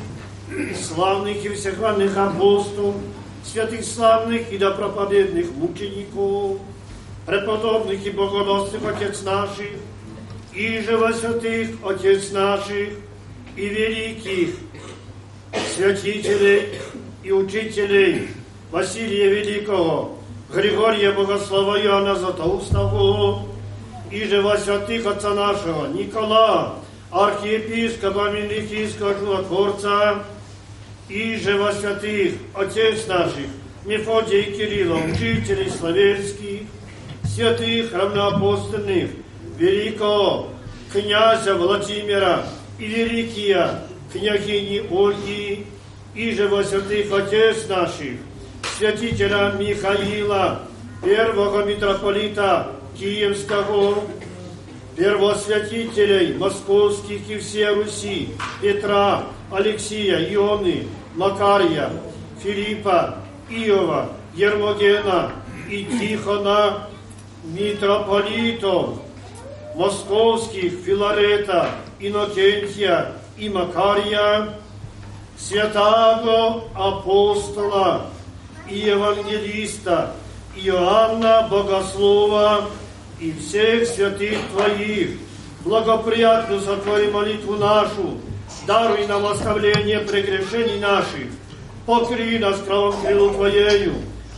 [0.76, 2.96] славных и всехвальных апостолов,
[3.44, 6.58] святых славных и допроповедных мучеников,
[7.26, 9.70] преподобных и богоносных Отец наших,
[10.52, 12.90] и же во святых Отец наших,
[13.56, 14.56] и великих
[15.75, 16.79] святителей
[17.23, 18.29] и учителей
[18.71, 20.17] Василия Великого,
[20.53, 23.45] Григория Богослова Иоанна Златоустого,
[24.11, 26.75] и же во святых Отца нашего Никола,
[27.11, 30.23] архиепископа Мелихийского Чудотворца,
[31.07, 33.47] и же во святых Отец наших
[33.85, 36.61] Мефодия и Кирилла, учителей славянских,
[37.23, 39.09] святых равноапостольных,
[39.57, 40.49] великого
[40.91, 42.45] князя Владимира
[42.77, 43.81] и великие
[44.11, 45.65] княгини Ольги,
[46.15, 48.17] и же во святых Отец наших,
[48.77, 50.61] святителя Михаила,
[51.03, 54.03] первого митрополита Киевского,
[54.97, 58.29] первосвятителей московских и все Руси,
[58.61, 61.89] Петра, Алексия, Ионы, Макария,
[62.43, 63.15] Филиппа,
[63.49, 65.31] Иова, Ермогена
[65.69, 66.89] и Тихона,
[67.43, 68.99] митрополитов,
[69.75, 74.49] московских Филарета, Иннокентия и Макария,
[75.37, 78.07] святого апостола
[78.69, 80.11] и евангелиста
[80.57, 82.65] Иоанна Богослова
[83.19, 85.11] и всех святых Твоих,
[85.63, 88.17] благоприятно сотвори молитву нашу,
[88.67, 91.27] даруй нам оставление прегрешений наших,
[91.85, 93.93] покри нас кровом крылу Твоею,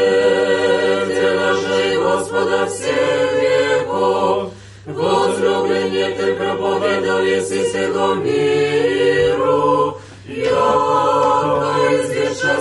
[1.54, 4.50] же Господа всех веков,
[4.86, 7.22] возлюбленный ты проповедал
[7.64, 12.56] всего миру, яко извеша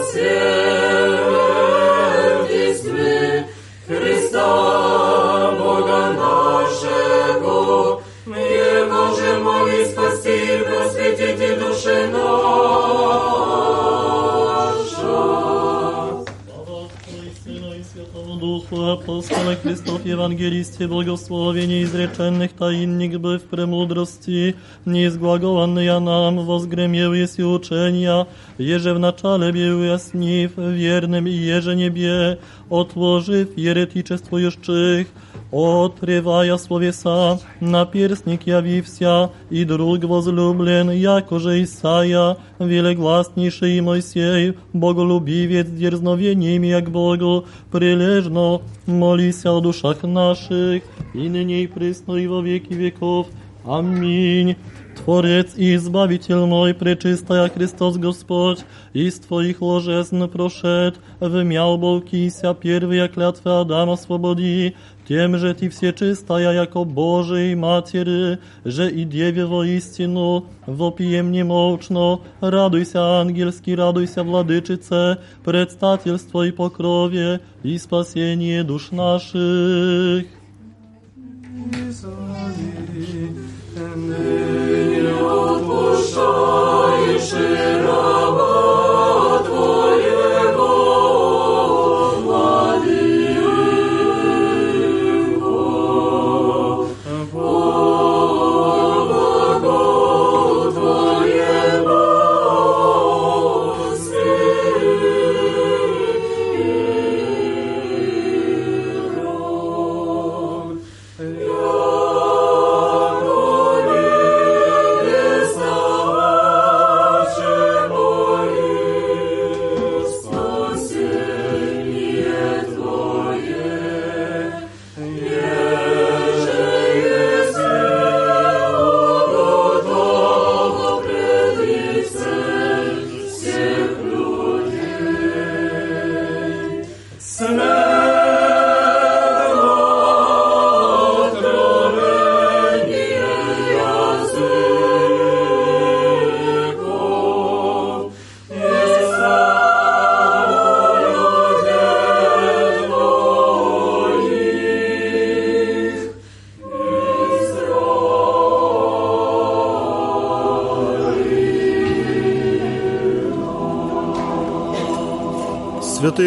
[18.60, 27.42] Святому Духу, апостолы Христов, Евангелисте, благословение изреченных таинник бы в премудрости, неизглагованные нам возгремел еси
[27.42, 28.26] учения,
[28.58, 32.38] еже в начале był яснив, верным и еже небе,
[32.70, 35.08] отложив еретичествующих,
[35.52, 47.46] отрывая словеса, наперстник явився, и друг возлюблен, якоже Исаия, велегласнейший Моисей, боголюбивец дерзновениями, як Богу,
[47.70, 50.82] прилежно молися о душах наших,
[51.14, 53.28] и ныне и пресно и во веки веков.
[53.64, 54.56] Аминь.
[54.96, 63.60] Творец и Избавитель мой, пречистая Христос Господь, из Твоих ложезн прошед, вмял болкися первые клятвы
[63.60, 64.74] Адама свободи,
[65.10, 73.20] тем же Ты все чистая, яко Божией Матери, же и Деве воистину, вопием немолчно, радуйся,
[73.20, 80.26] ангельски, радуйся, владычице, предстательство и покрове, и спасение душ наших.
[86.16, 88.79] Отпускаешь и раба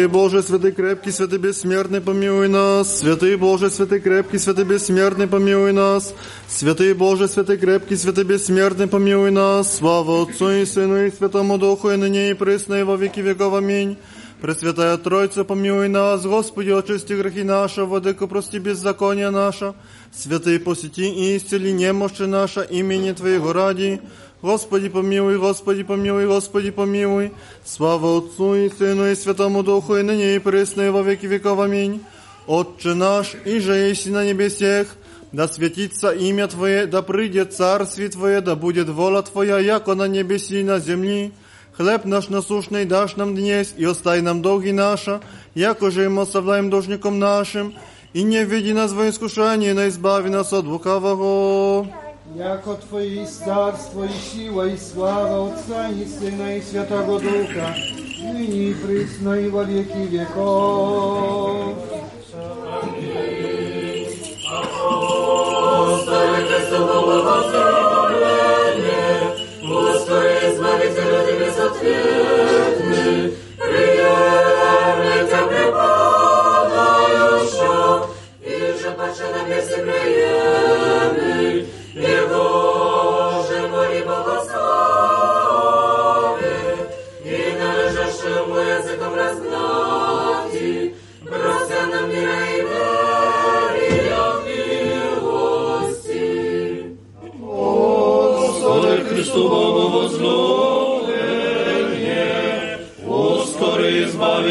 [0.05, 2.99] Святый Боже, святый крепкий, святый бессмертный, помилуй нас.
[2.99, 6.13] Святый Боже, святый крепкий, святый бессмертный, помилуй нас.
[6.47, 9.77] Святый Боже, святый крепкий, святый бессмертный, помилуй нас.
[9.77, 13.55] Слава Отцу и Сыну и Святому Духу, и ныне и пресно, и во веки веков.
[13.55, 13.97] Аминь.
[14.41, 19.73] Пресвятая Троица, помилуй нас, Господи, очисти грехи наши, Владыка, прости беззакония наше.
[20.15, 24.01] Святый, посети и исцели немощи наша имени Твоего ради.
[24.45, 27.31] Господи помилуй, Господи помилуй, Господи помилуй.
[27.65, 31.59] Слава Отцу и Сыну и Святому Духу, и ныне и пресно, во веки веков.
[31.59, 32.03] Аминь.
[32.45, 34.95] Отче наш, и же есть на небесех,
[35.31, 40.59] да светится имя Твое, да придет царствие Твое, да будет воля Твоя, яко на небеси
[40.59, 41.33] и на земли.
[41.75, 45.21] Хлеб наш насущный дашь нам днесь, и остай нам долги наши,
[45.55, 47.73] яко же им оставляем должником нашим,
[48.13, 52.04] и не введи нас во искушение, но избави нас от лукавого.
[52.34, 57.74] Яко Твое есть царство и сила и слава Отца и Сына и Святого Духа,
[58.22, 61.74] ныне и присно и во веки веков.
[65.90, 68.70] Господи, Христового возлюбленные,
[69.62, 71.20] Господи, Избавителю
[71.80, 72.23] Тебе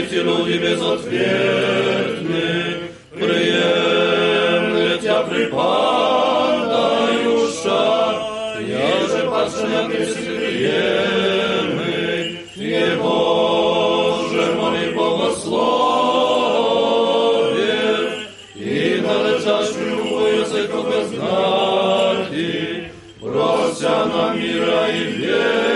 [0.02, 2.76] ci ludzi bezotwietnych,
[3.16, 6.90] przyjemny Cię przypada
[7.24, 8.14] już szar,
[8.60, 11.94] jeże patrzę na pieśń przyjemny,
[12.56, 15.44] nie Boże, moli błogosławie.
[18.56, 22.52] I należasz mi uwojącego bez znaki,
[23.20, 25.73] prosia na mira i wiek.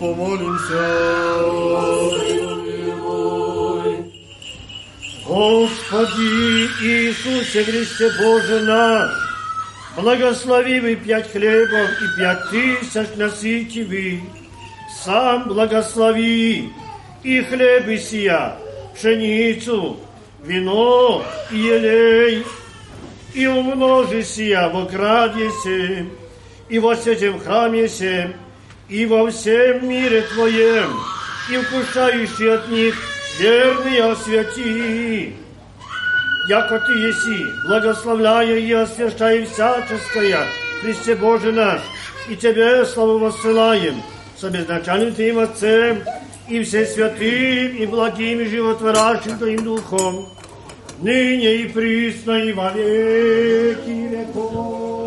[0.00, 1.34] Помолимся.
[5.26, 9.10] Господи Иисусе Христе Боже наш,
[9.96, 14.22] благословивый пять хлебов и пять тысяч насытивый,
[15.02, 16.70] сам благослови
[17.22, 18.56] и хлеб и сия,
[18.94, 19.96] пшеницу,
[20.42, 22.44] вино и елей,
[23.32, 26.10] и умножи сия во граде сем,
[26.68, 28.34] и во святем храме сем,
[28.89, 30.91] и во всем мире Твоем,
[31.51, 32.95] и вкушающий от них
[33.39, 35.35] верный освяти.
[36.47, 40.39] Яко Ты еси, благословляя и освящая всяческое,
[40.81, 41.81] Христе Боже наш,
[42.27, 44.01] и Тебе славу воссылаем,
[44.35, 46.01] с обезначальным Твоим Отцем,
[46.47, 50.25] и все святым, и благим, и животворящим Твоим Духом,
[50.99, 55.02] ныне и присно, и во веки веков.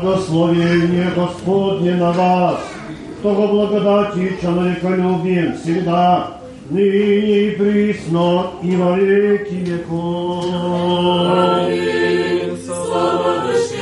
[0.00, 2.60] Благословение Господне на вас,
[3.22, 6.37] того благодати человеколюбием всегда,
[6.70, 10.44] ныне и присно, и во веки веков.
[11.64, 12.58] Аминь.
[12.64, 13.77] Слава Вышнему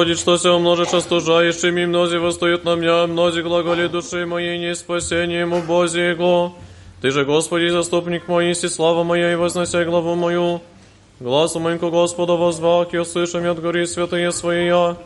[0.00, 4.74] Господи, что се умножишь, остужаешь, ми мнози восстают на меня, мнози глаголи души моей, не
[4.74, 6.54] спасением Бозе Его.
[7.02, 10.62] Ты же, Господи, заступник мой, и слава моя, и вознося главу мою.
[11.20, 14.96] Глазу моим ко Господу возвах, и услышим от гори святые свои я.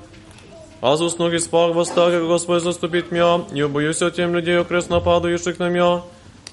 [0.80, 5.59] Азус ноги спах, восстах, как Господь заступит меня, не убоюсь от тем людей, окресно падающих
[5.59, 6.03] на меня.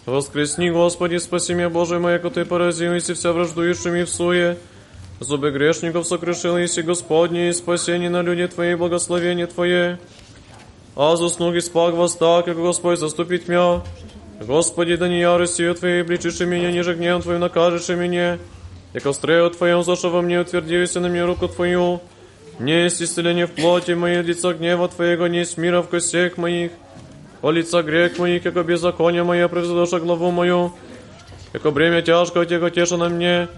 [0.07, 4.57] Воскресни, Господи, спаси меня, Боже мой, яко Ты поразил, и вся враждующими в суе.
[5.21, 9.99] Зубы грешников сокрушил, иси Господне, и спасение на люди Твои, благословение Твое.
[10.95, 13.83] Азус ноги спах, восстах, как Господь заступит меня.
[14.41, 18.39] Господи, да не яростью Твоей обличишь меня, ниже гневом Твоим накажешь меня.
[18.95, 22.01] Яко стрею Твоем зашел во мне, утвердился на мне руку Твою.
[22.57, 26.71] Не есть исцеление в плоти моей, лица гнева Твоего, не есть мира в костях моих.
[27.43, 30.73] О лица грех моих, яко беззаконие мое, превзадоша главу мою.
[31.53, 33.49] Яко бремя тяжкое Тего теша на мне,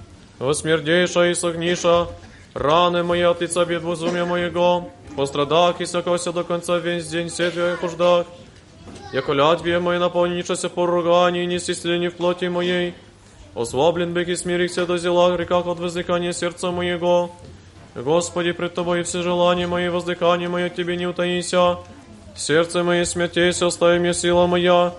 [0.43, 2.09] восмердейша и согниша,
[2.55, 7.77] раны мои от лица безумия моего, пострадах и сокося до конца весь день сетвия и
[7.77, 8.27] хуждах.
[9.13, 12.95] Яко лятвие мои наполничася поругание, не исцеление в плоти моей.
[13.55, 17.31] Ослаблен бык и смирихся до зела, реках от воздыхания сердца моего.
[17.95, 21.79] Господи, пред Тобой все желания мои, воздыхание мое к Тебе не утаися.
[22.37, 24.93] Сердце мое смятейся, остави мне сила моя.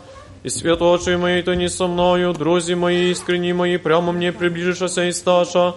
[0.44, 5.04] И свет очи мои, то не со мною, друзі мои, искренни мои, прямо мне приближишься
[5.04, 5.72] и сташа.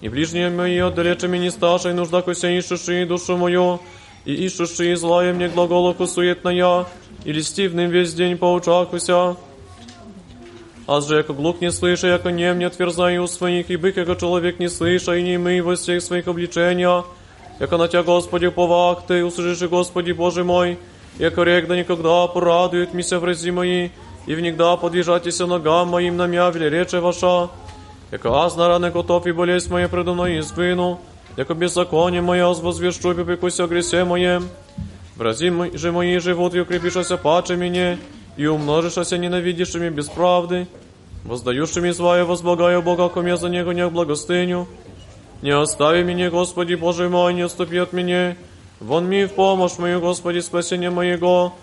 [0.00, 3.78] И ближние мои, отдалече меня сташа, и нужда кося ищешь и душу мою.
[4.24, 6.86] И ищешь и злая мне глаголовку суетная,
[7.26, 9.36] и листивным весь день поучахуся.
[10.86, 14.58] Аз же, яко глух не слыша, яко нем не отверзаю своих, и бык, яко человек
[14.58, 17.04] не слыша, и не мы во всех своих обличения.
[17.60, 20.78] Яко на Тя, Господи, повах Ты, услышишь, Господи, Боже мой,
[21.18, 23.90] яко рек да никогда порадует мися врази мои,
[24.26, 27.48] и внегда подвижатися ногам моим на мя, вели рече ваша.
[28.12, 30.98] Яко аз на раны котов и болезнь моя предо мной избыну,
[31.36, 34.48] яко беззаконие мое возвещу, и попекуся о гресе моем.
[35.16, 37.98] Врази же мои живут, и укрепишася паче мне,
[38.36, 40.68] и умножишься ненавидящими без правды,
[41.24, 44.68] воздающими злая возблагаю Бога, коме за Него не благостыню.
[45.42, 48.36] Не остави меня, Господи Боже мой, не отступи от меня.
[48.80, 51.54] Вон ми в помощь мою, Господи, спасение моего.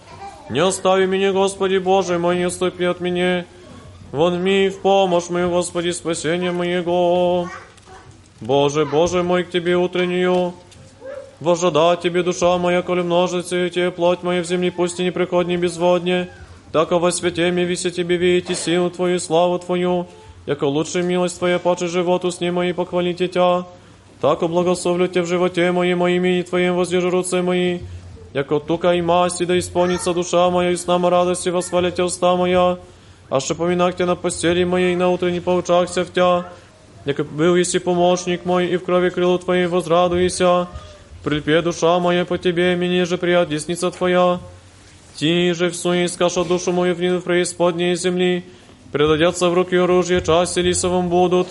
[0.49, 3.45] Не остави меня, Господи Боже мой, не отступи от меня.
[4.11, 7.47] Вон ми в помощь мою, Господи, спасение моего.
[8.41, 10.53] Боже, Боже мой, к Тебе утреннюю.
[11.39, 15.11] Вожда Тебе душа моя, коли множится, и Тебе плоть моя в земле, пусть и не
[15.11, 16.29] приходни безводне.
[16.73, 20.07] Тако во свете ми вися Тебе видите силу Твою, славу Твою,
[20.45, 23.65] яко лучше милость Твоя, паче животу с ней мои похвалите Тя.
[24.19, 27.79] Тако благословлю Те в животе моем, во имени Твоем воздержу руцы мои,
[28.34, 32.36] яко тука и масти да исполнится душа моя, и с нама радости восхвалят Тя уста
[32.36, 32.78] моя,
[33.30, 36.52] аше поминах Тя на постели моей, на утренней поучахся в Тя,
[37.04, 40.68] яко был еси помощник мой, и в крови крылу Твоей возрадуйся,
[41.24, 44.40] прильпе душа моя по Тебе, мне же прият десница Твоя,
[45.16, 48.44] Ти же всуне искаша душу мою в нину преисподней земли,
[48.92, 51.48] предадятся в руки оружие, части лисовым будут.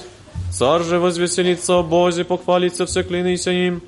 [0.51, 3.81] Царь же возвеселится о Бозе, похвалится все клянися им.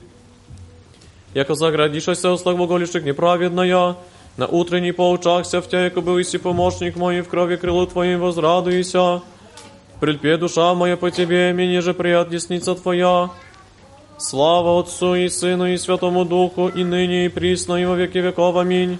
[1.34, 3.96] Яко заградишася услаг глаголишек неправедная,
[4.36, 9.22] на утренней поучахся в тя, яко был иси помощник мой, в крови крылу твоим возрадуйся.
[10.00, 13.30] Прильпе душа моя по тебе, мне же прият десница твоя.
[14.16, 18.56] Слава Отцу и Сыну и Святому Духу, и ныне и присно, и во веки веков.
[18.56, 18.98] Аминь.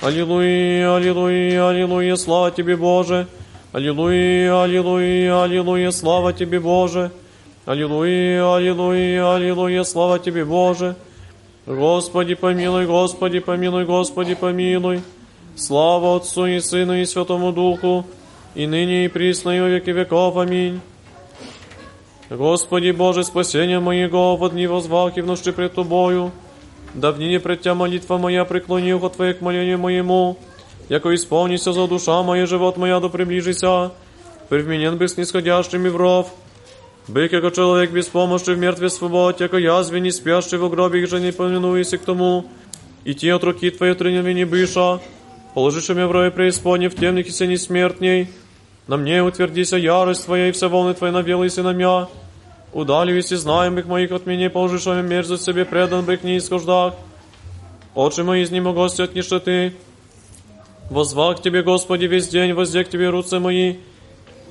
[0.00, 3.26] Аллилуйя, аллилуйя, аллилуйя, слава Тебе, Боже.
[3.72, 7.10] Аллилуйя, аллилуйя, аллилуйя, слава Тебе, Боже.
[7.66, 10.96] Аллилуйя, аллилуйя, аллилуйя, слава Тебе, Боже.
[11.66, 15.00] Господи, помилуй, Господи, помилуй, Господи, помилуй.
[15.56, 18.06] Слава Отцу и Сыну и Святому Духу,
[18.54, 20.36] и ныне и присно и во веки веков.
[20.36, 20.80] Аминь.
[22.30, 26.30] Господи Боже, спасение моего, в дни возвах и в ночи пред Тобою,
[26.94, 30.36] давнине пред Тя молитва моя, преклони ухо Твое к молению моему,
[30.88, 33.90] яко исполнися за душа моя, живот моя, да приближися,
[34.48, 35.96] привменен бы снисходящими в
[37.08, 41.06] бык, яко человек без помощи в мертве свобод, яко язве не спящий в гробе, и
[41.06, 42.46] же не поминуйся к тому,
[43.04, 45.00] и ти от руки Твоей тренами не быша,
[45.54, 48.28] положишь меня в рое преисподней, в темных и сени смертней,
[48.86, 52.08] на мне утвердися ярость Твоя, и все волны Твои навелися на мя,
[52.76, 56.94] Удаливись и знаем бык моих от меня, положишь мерзость себе предан бык не исхождах.
[57.94, 59.72] Очи мои из него гости от нищеты.
[60.90, 63.76] Возвах к Тебе, Господи, весь день, возде к Тебе руцы мои.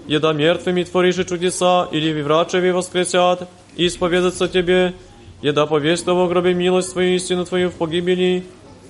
[0.07, 4.93] Еда мертвыми творишь чудеса, или врачеви воскресят, и исповедаться Тебе.
[5.41, 8.45] Еда повесть в гробе милость Твою, истину Твою в погибели.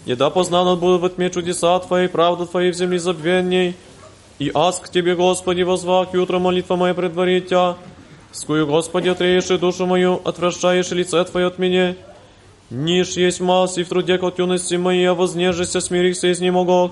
[0.06, 3.76] Еда познана будут во тьме чудеса Твои, правда Твоей в земле забвенней.
[4.40, 7.78] И аз к Тебе, Господи, возвах, и утро молитва моя предварить Тя.
[8.34, 11.96] Скую, Господи, отреешь душу мою, отвращаешь лице Твое от меня.
[12.70, 16.92] Ниш есть масс, и в труде от юности моей, а вознежися, смирихся из немогох.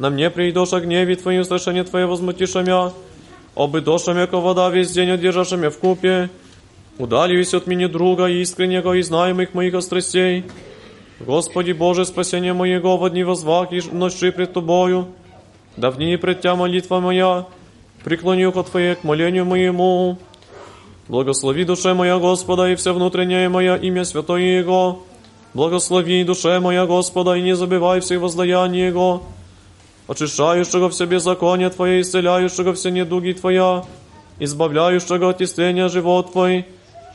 [0.00, 2.92] На мне придешь о гневе Твоим, страшение Твое возмутиша мя.
[3.54, 6.28] Обы доша мя, ко вода весь день одержаша в купе.
[6.98, 10.44] Удалились от меня друга искреннего и знаемых моих острастей.
[11.20, 15.06] Господи Боже, спасение моего во дни возвах и ночи пред Тобою.
[15.76, 17.46] Давни пред Тя молитва моя,
[18.02, 20.18] преклони ухо Твое к молению моему.
[21.06, 25.04] Благослови душе моя Господа и все внутреннее мое имя святое Его.
[25.52, 29.22] Благослови душе моя Господа и не забывай всех воздаяний Его.
[30.07, 33.83] Очищающего все беззаконие Твое, исцеляющего все недуги Твоя,
[34.39, 36.65] избавляющего от истления живот Твой,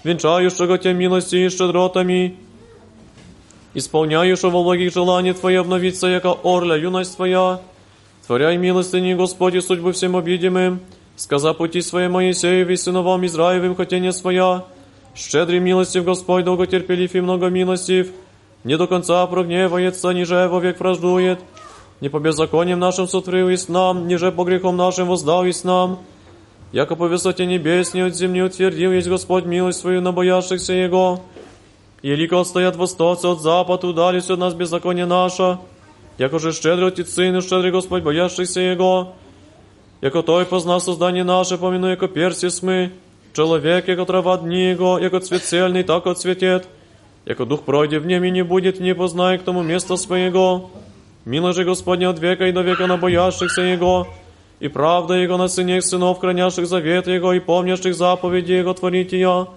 [0.05, 2.37] венчающего Те милости и щедротами,
[3.75, 7.61] исполняющего благих желаний Твоих обновиться, яко орля юность Твоя,
[8.27, 10.81] творяй милостыни, Господи, судьбы всем обидимым,
[11.17, 14.65] сказа пути своей Моисееве, сыновам Израилевым, хотение своя,
[15.15, 18.11] щедрый милостив Господь, долготерпелив и много милостив,
[18.63, 21.41] не до конца прогневается, ниже вовек враждует,
[22.02, 26.00] не по беззакониям нашим сотворил и нам, ниже по грехом нашим воздал и нам,
[26.72, 31.22] яко по высоте небесной от земли утвердил есть Господь милость свою на боящихся Его,
[32.02, 35.60] и лико отстоят востоцы от запад, удались от нас беззаконие наше,
[36.18, 39.14] яко же щедро отец Сын, щедрый Господь, боящихся Его,
[40.02, 42.94] яко Той познав создание наше, помяну, яко перси мы,
[43.34, 46.66] человек, яко трава дни Его, яко цвет цельный, так отцветет,
[47.26, 50.72] яко дух пройде в нем и не будет, не познай к тому места своего.
[51.26, 54.08] Мило же Господня от века и до века на боящихся Его,
[54.60, 59.48] и правда Его на сынях сынов, хранящих завет Его и помнящих заповеди Его творить ее.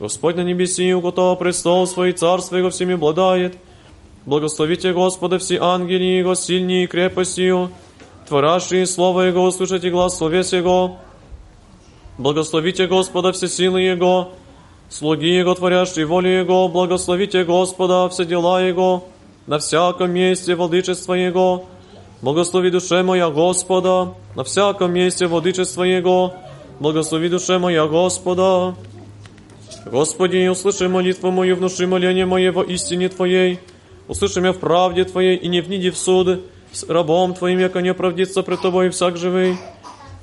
[0.00, 3.56] Господь на небеси, у которого престол свой, царство Его всеми обладает.
[4.24, 7.70] Благословите Господа все ангели Его, сильнее и крепостью,
[8.28, 10.96] творящие Слово Его, услышите глаз словес Его.
[12.18, 14.32] Благословите Господа все силы Его,
[14.88, 19.04] слуги Его, творящие волю Его, благословите Господа все дела Его,
[19.46, 21.66] на всяком месте владычество Его.
[22.22, 26.34] Благослови душе моя Господа, на всяком месте владычество Его.
[26.80, 28.74] Благослови душе моя Господа.
[29.84, 33.60] Господи, услыши молитву мою, внуши моление мое во истине Твоей.
[34.08, 36.40] Услыши меня в правде Твоей и не вниди в суд
[36.72, 39.56] с рабом Твоим, яко не оправдится пред Тобой всяк живый.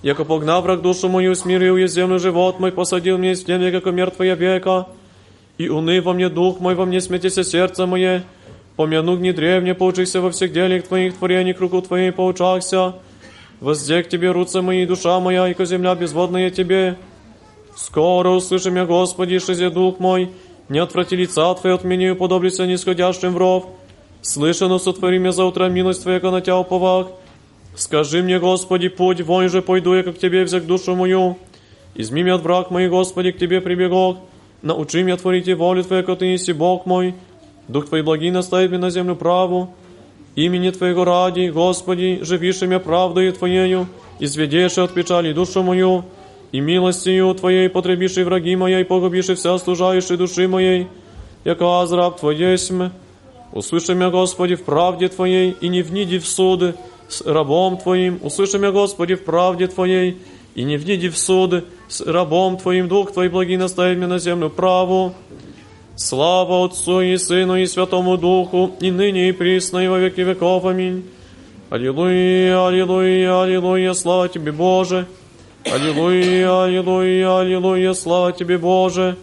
[0.02, 3.92] Яко погнав враг душу мою, смирил я земный живот мой, посадил мне в земле, како
[3.92, 4.88] мертвая века.
[5.58, 8.24] И уны во мне дух мой, во мне сметися сердце мое.
[8.76, 12.96] Помяну гни древне, поучихся во всех делах Твоих творений, к руку Твоей поучахся.
[13.60, 16.98] Возде к Тебе руцы мои, душа моя, и земля безводная Тебе.
[17.76, 20.32] Скоро услышим я, Господи, шезе дух мой,
[20.70, 23.66] не отврати лица Твое от меня и уподоблися нисходящим в ров.
[24.22, 27.08] Слышано сотвори меня за утро милость Твоя, на Тя уповах.
[27.76, 31.38] Скажи мне, Господи, путь, вон же пойду я, как Тебе взяк душу мою.
[31.94, 34.18] Изми меня от враг моих, Господи, к Тебе прибегох.
[34.64, 37.14] Научи меня творить и волю Твою, как Ты неси Бог мой.
[37.69, 39.75] Дух Твой благий наставит меня на землю праву.
[40.35, 43.89] Имени Твоего ради, Господи, живишь меня правдою Твоею,
[44.21, 46.05] изведешь от печали душу мою,
[46.53, 50.87] и милостью Твоей потребишь и враги моя, и погубишь и вся служающей души моей,
[51.45, 52.91] яко азраб Твой есмь.
[53.53, 56.77] Услыши меня, Господи, в правде Твоей, и не вниди в суд
[57.09, 58.21] с рабом Твоим.
[58.23, 60.19] Услыши меня, Господи, в правде Твоей,
[60.55, 62.89] и не вниди в суд с рабом Твоим.
[62.89, 65.15] Дух Твой благий наставит меня на землю праву.
[65.96, 70.66] Слава Отцу и Сыну и Святому Духу, и ныне и присно, и во веки веков.
[70.66, 71.06] Аминь.
[71.70, 75.06] Аллилуйя, аллилуйя, аллилуйя, слава Тебе, Боже.
[75.72, 79.18] Аллилуйя, аллилуйя, аллилуйя, слава Тебе, Боже.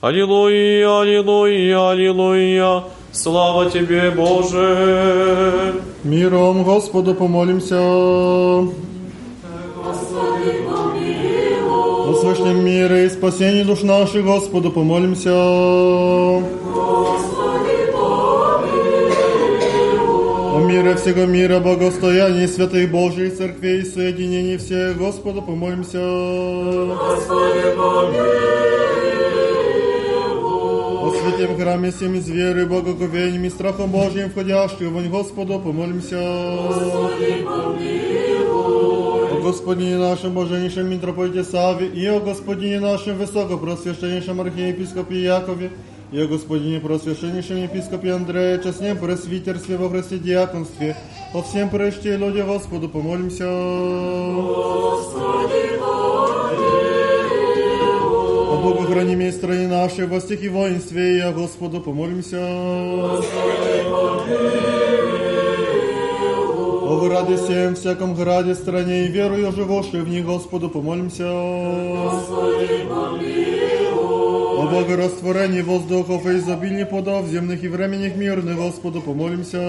[0.00, 5.74] Аллилуйя, аллилуйя, аллилуйя, слава Тебе, Боже.
[6.04, 7.80] Миром Господу помолимся.
[12.34, 15.30] О свышнем мире и спасении душ наших Господу помолимся.
[15.32, 16.42] О
[20.66, 26.00] мире всего мира, богостоянии святых Божьих церквей и соединении всех Господу помолимся.
[31.04, 36.18] О святем храме всем из веры, благоговением и страхом Божьим входящих вонь Господу помолимся.
[36.18, 37.10] О
[39.49, 45.71] Господине нашем Боженейшем митрополите Саве и о Господине нашем высокопросвященнейшем архиепископе Якове
[46.11, 50.95] и о Господине просвященнейшем епископе Андрея, честнем пресвитерстве во Христе диаконстве,
[51.33, 53.45] о всем прежде люди Господу помолимся.
[58.51, 62.39] О Богу хранимей стране нашей, во стихе воинстве, и о Господу помолимся.
[66.86, 71.24] О граде всем, всяком граде, стране и верую живоши в них, Господу помолимся.
[71.26, 72.20] О
[74.60, 79.60] О богорастворении воздухов и изобильных плодов земных и временных мирных, Господу помолимся.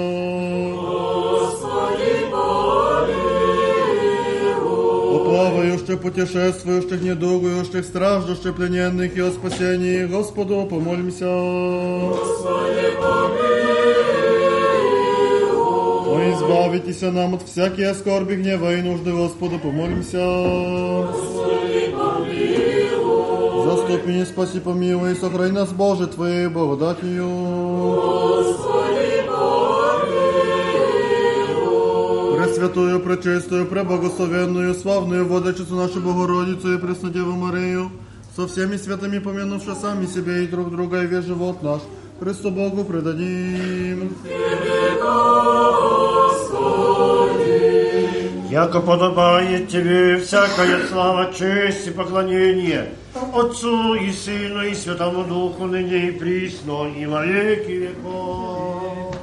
[5.13, 11.27] О плавающих, путешествующих, недугующих, страждущих, плененных и о спасении, Господу помолимся.
[11.29, 12.15] О,
[16.44, 20.18] избавитеся нам от всякие скорби, гнева и нужды, Господу помолимся.
[23.64, 27.28] Заступи, не спаси, помилуй, и сохрани нас, Боже, Твоей благодатью.
[32.36, 37.90] Пресвятую, пречистую, преблагословенную, славную Владычицу нашу Богородицу и Преснодеву Марию,
[38.36, 41.80] со всеми святыми помянувши сами себе и друг друга, и весь живот наш,
[42.19, 44.15] Христу Богу предадим.
[48.49, 52.89] Яко подобает Тебе всякая слава, честь и поклонение
[53.33, 59.15] Отцу и Сыну и Святому Духу, ныне и присно, и во веки веков.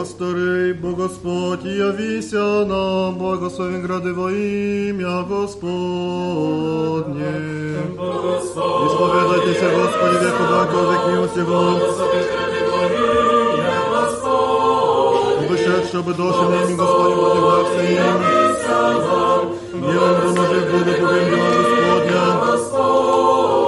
[0.00, 5.60] Восторей, Бо Господь, и явися нам, благословен гради во имя Господне.
[8.86, 11.78] Исповедайтеся, Господи, веку благо, век милости вам.
[15.48, 18.16] Вышед, чтобы души ними, Господи, подвигаться им.
[19.82, 21.50] Милым доможив буду, повем дела
[22.46, 22.80] Господня.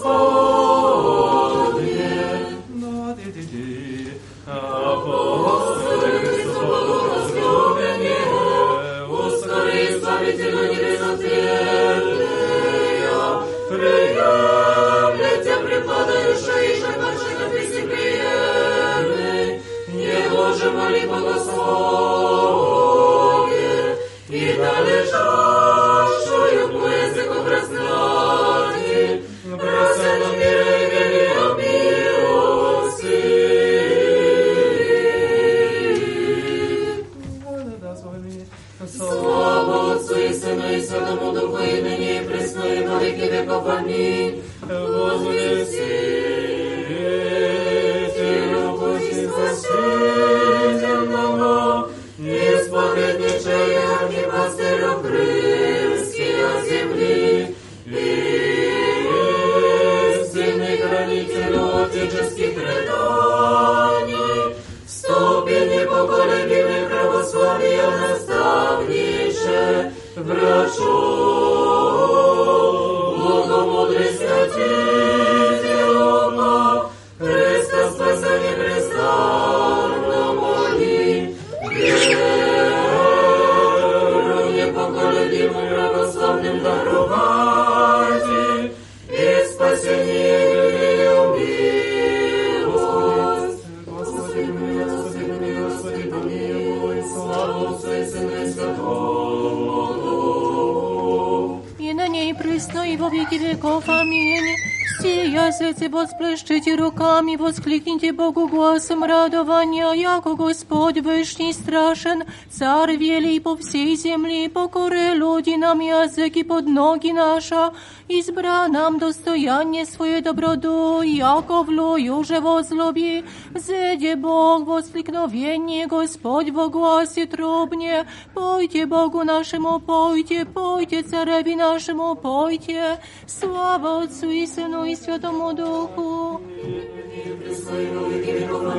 [105.61, 113.95] сердце восплещите руками, воскликните Богу гласом радования, яко Господь Вышний страшен, Царь велий по всей
[113.95, 117.73] земли, покоре люди нам языки под ноги наша,
[118.09, 123.23] избра нам достояние свое доброду, яко влою же возлоби,
[123.61, 132.99] взеде Бог воскликновение, Господь во гласе трубне, пойте Богу нашему, пойте, пойте цареви нашему, пойте,
[133.27, 136.41] слава Отцу и Сыну и Святому Духу.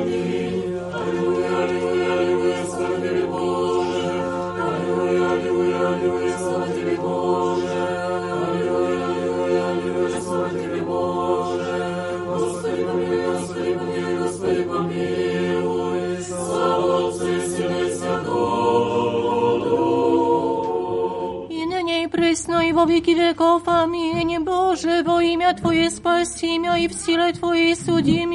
[0.06, 0.51] И
[22.82, 23.62] во веки веков.
[23.66, 24.38] Аминь.
[24.40, 28.26] Боже, во имя Твое спаси меня и в силе Твоей суди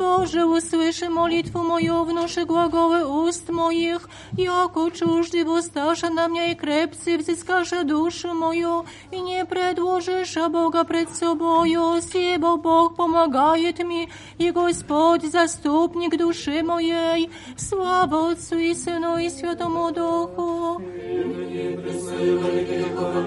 [0.00, 7.16] Боже, услыши молитву мою, внуши глаголы уст моих, яко чужды воссташа на меня и крепцы
[7.18, 14.08] взыскаша душу мою, и не предложишь а Бога пред собою, сибо Бог помогает мне,
[14.38, 17.30] и Господь заступник души моей.
[17.56, 20.82] Слава Отцу и Сыну и Святому Духу.
[22.08, 23.26] Слава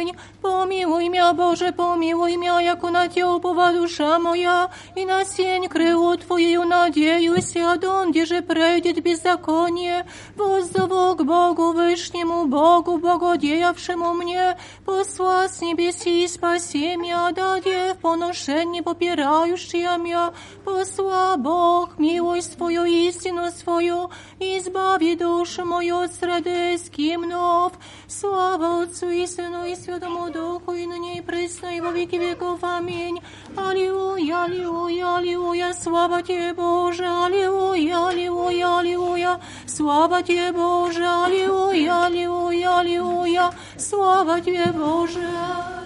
[0.80, 6.16] Помилуй меня, Боже, помилуй меня, яко на Тя упова душа моя, и на сень крыло
[6.16, 10.06] Твоею надеюсь, а донде же пройдет беззаконие.
[10.34, 14.56] Воздову к Богу Вышнему, Богу, богодеявшему мне,
[14.86, 20.32] посла с небеси спаси меня, даде в поношении попирающие меня,
[20.64, 24.10] посла Бог, милость Твою, истину свою,
[24.40, 27.74] избави душу мою от среды скимнов.
[28.08, 32.59] Слава Отцу и Сыну и Святому Духу, и ныне и присно, и во веки веков.
[32.61, 33.19] Аминь.
[33.55, 43.51] Аллилуйя, аллилуйя, аллилуйя, слава Тебе, Боже, аллилуйя, аллилуйя, аллилуйя, слава Тебе, Боже, аллилуйя, аллилуйя, аллилуйя,
[43.77, 45.19] слава Тебе, Боже.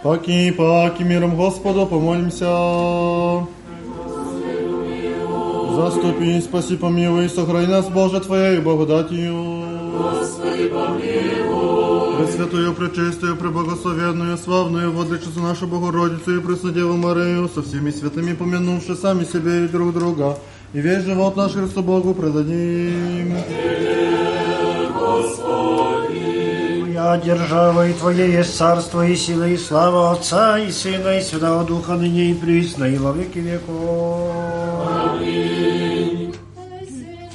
[0.03, 3.45] Паки, паки, миром Господу помолимся.
[5.75, 9.63] Заступи, спаси, помилуй, сохрани нас, Боже, Твоей благодатью.
[9.97, 11.84] Господи, помилуй.
[12.17, 19.25] Пресвятую, пречистую, преблагословенную, славную Владычицу нашу Богородицу и Преснодеву Марию, со всеми святыми помянувши сами
[19.25, 20.37] себе и друг друга,
[20.73, 23.35] и весь живот наш Христу Богу предадим.
[26.95, 31.63] Твоя держава и Твое есть царство и сила и слава Отца и Сына и Святого
[31.63, 34.33] Духа ныне и присно и во веки веков.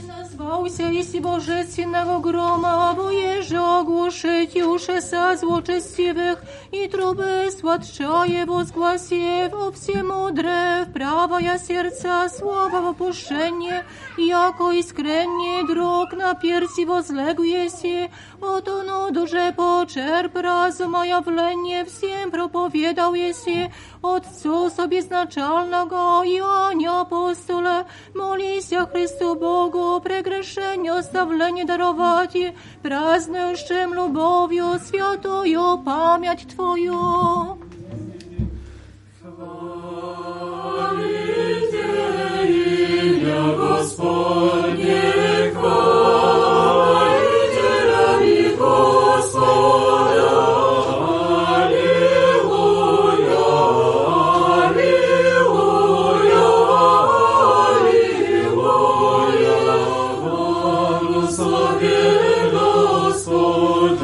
[0.09, 10.86] Назвался и божественного грома, обоеже оглушить юше со злочестивых, и трубы сладчае возгласе во всемудре,
[10.88, 13.86] в правая сердца слава вопушение,
[14.18, 23.72] яко искренне друг на перси возлегуеси, от оно дуже почерп разума явление всем проповедал еси,
[24.06, 29.99] Отцу собезначального Иоанна апостола, молися Христу Богу,
[30.90, 32.36] прегрешение оставление даровать,
[32.82, 37.57] празднующим любовью святую память Твою.
[42.48, 45.02] Имя Господне,
[45.53, 46.90] хвалите
[47.91, 50.19] ради Господа.
[61.49, 63.99] Благословен Господь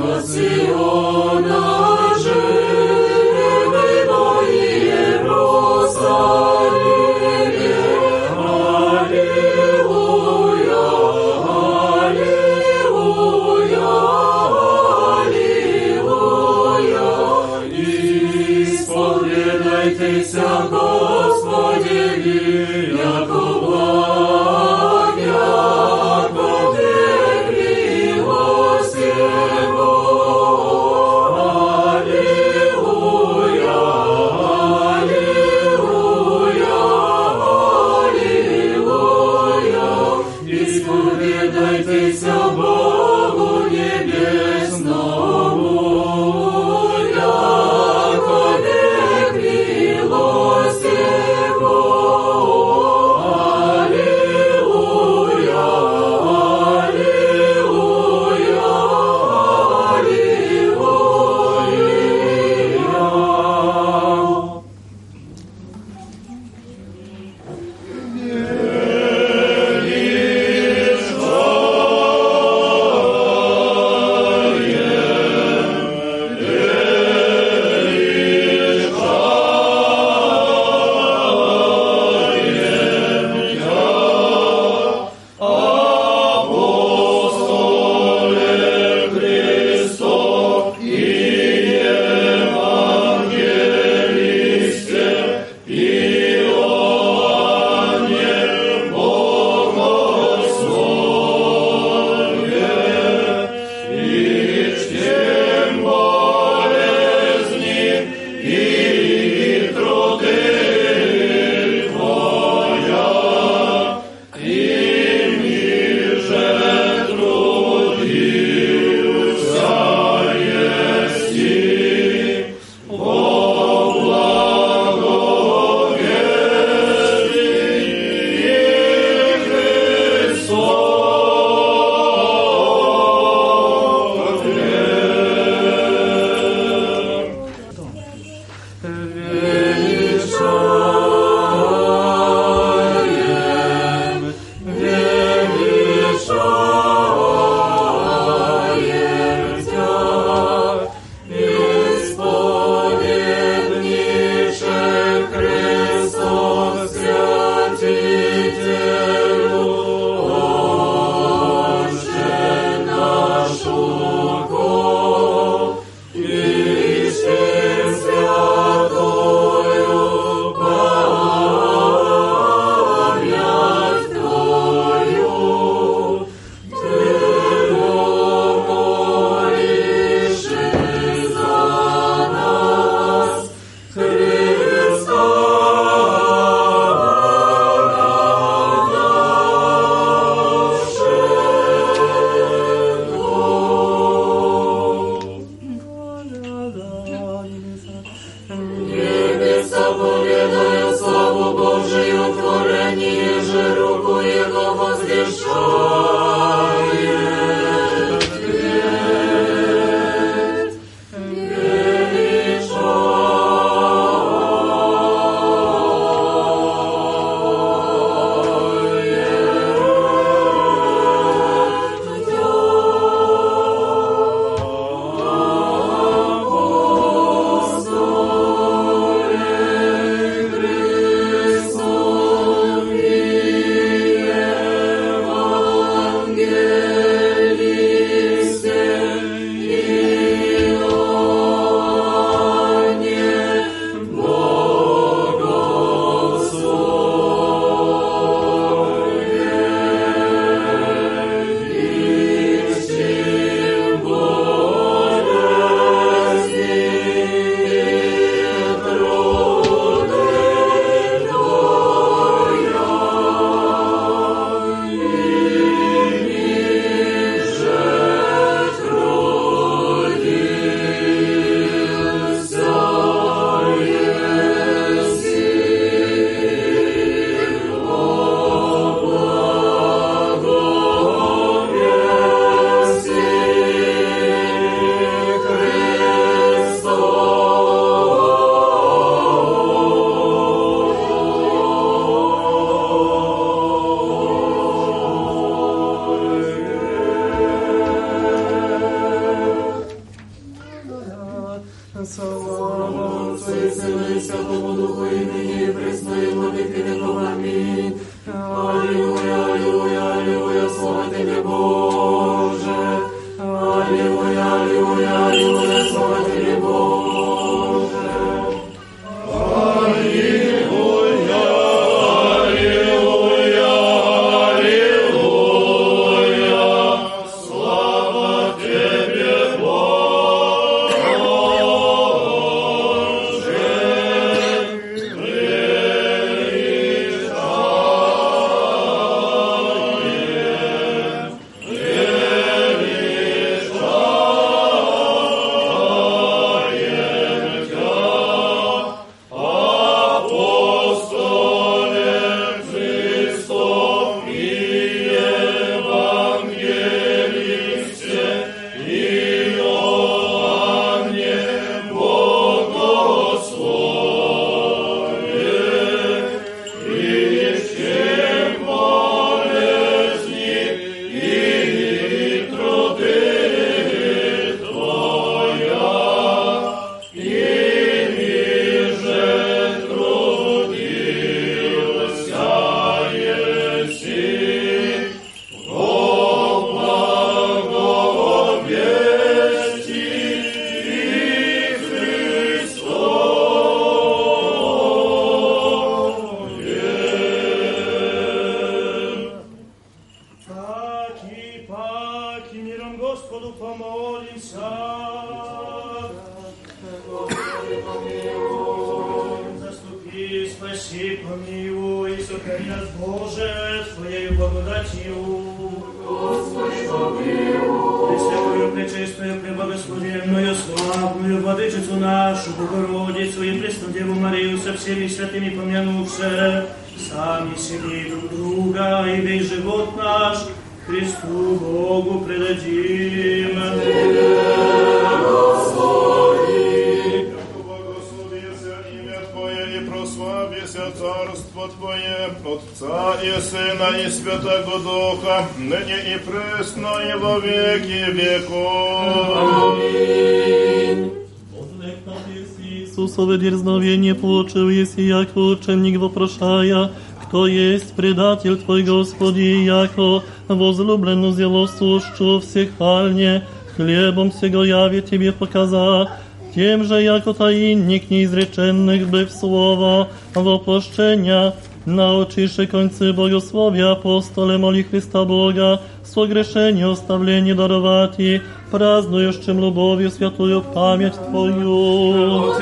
[455.35, 456.91] если яко ученик вопрошая,
[457.23, 463.43] кто есть предатель Твой, Господи, яко возлюблену зело сущу всехвальне,
[463.75, 466.09] хлебом сего яви Тебе показа,
[466.55, 471.53] тем же, яко таинник неизреченных быв слова, воплощения,
[471.85, 482.53] научишь концы богословия апостоле моли Христа Бога, согрешение оставление даровати, празднующим любовью святую память Твою.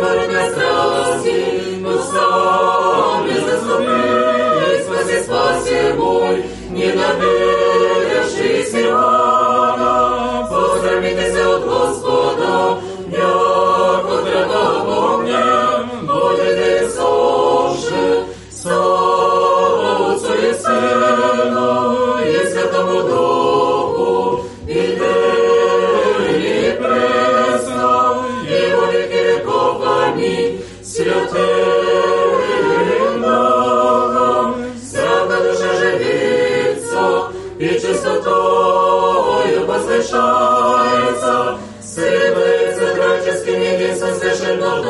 [0.00, 0.69] Lord, my son.
[43.59, 44.81] греческим единством священного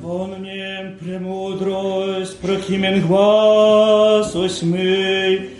[0.00, 5.50] Вон мне премудрость, прохимен глаз осьмый,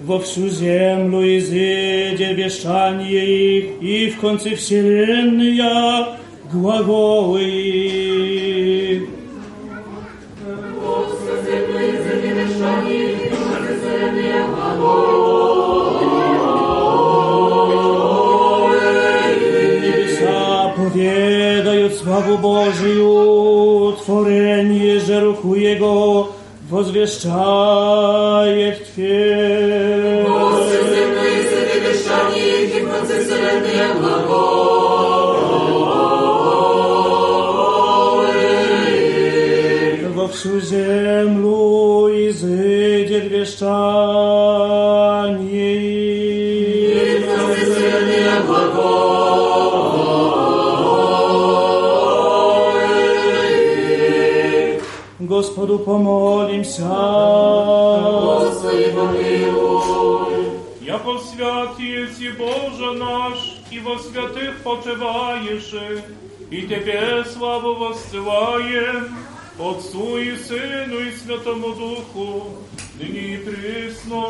[0.00, 5.60] во всю землю изыдет вещание их, и в конце вселенной
[6.52, 8.89] глаголы их.
[21.90, 26.30] поведают славу Божию, творение же руку Его
[26.70, 27.26] возвещает
[28.94, 30.24] Тверь.
[40.14, 44.79] Во всю землю изыдет вещание.
[55.40, 56.82] Господу помолимся.
[58.22, 60.60] Господи, помилуй.
[60.82, 65.74] Яко свят есть Боже наш, и во святых почиваешь,
[66.50, 69.16] и Тебе славу воссылаем,
[69.58, 72.42] Отцу и Сыну и Святому Духу,
[73.00, 74.24] ныне и присно,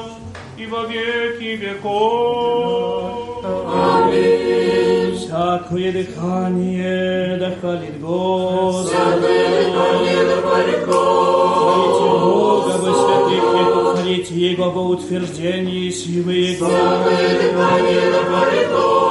[0.57, 3.44] и во веки веков.
[3.44, 5.16] Аминь.
[5.16, 8.89] Всякое дыхание да хвалит Господа.
[8.89, 11.57] Всякое дыхание да хвалит Господа.
[11.57, 16.66] Хвалите Бога во святых веках, хвалите Его во утверждении силы Его.
[16.66, 19.07] Всякое дыхание да хвалит Господа.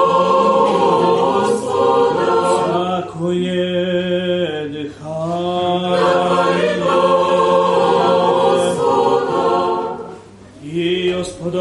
[3.04, 3.79] Всякое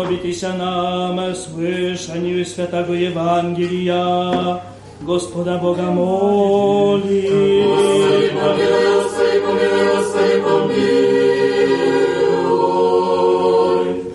[0.09, 4.63] сподобитеся нам слышанию святого Евангелия,
[5.03, 7.29] Господа Бога моли.
[7.67, 11.05] Господи, помилуй, Господи, помилуй, Господи, помилуй.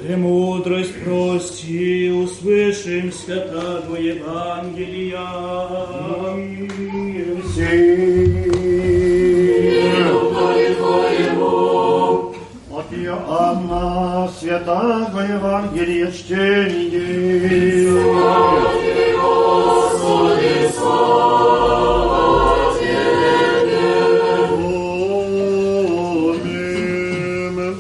[0.02, 5.30] Премудрость прости, услышим святого Евангелия.
[14.05, 16.13] Иоанна Святого Евангелия
[26.37, 27.77] Аминь.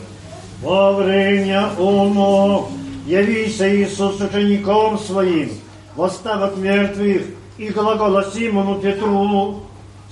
[0.62, 2.68] Во время оно
[3.06, 5.50] явися Иисус учеником своим,
[5.94, 7.22] восставок мертвых,
[7.58, 9.62] и глагола Симону Петру,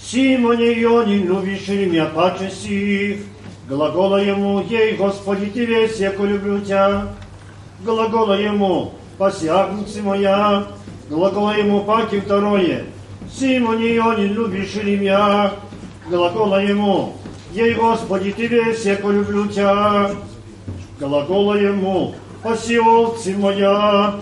[0.00, 3.31] Симоне Ионе, любишь ли меня паче сих?
[3.72, 7.08] Глагола ему, ей, Господи, весь, яко люблю тебя.
[7.82, 10.66] Глагола ему, посягнуться моя.
[11.08, 12.84] Глагола ему, паки второе,
[13.34, 15.52] Симоне Ионин, любишь ли меня?
[16.06, 17.14] Глагола ему,
[17.52, 20.10] ей, Господи, весь, яко люблю тебя.
[21.00, 24.16] Глагола ему, паси овцы моя.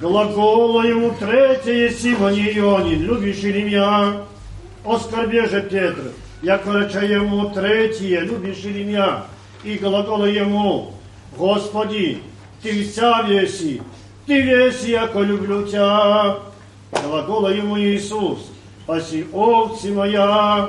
[0.00, 4.22] Глагола ему, третье, Симоне Ионин, любишь ли меня?
[4.82, 6.12] Оскорбе же Петр,
[6.42, 9.24] яко рече ему, третье, любишь ли меня?
[9.64, 10.92] И глагола ему,
[11.36, 12.22] Господи,
[12.62, 13.80] ты вся веси,
[14.26, 16.38] ты весь, яко люблю тебя.
[16.90, 18.50] Глагола ему Иисус,
[18.86, 20.68] паси овцы моя.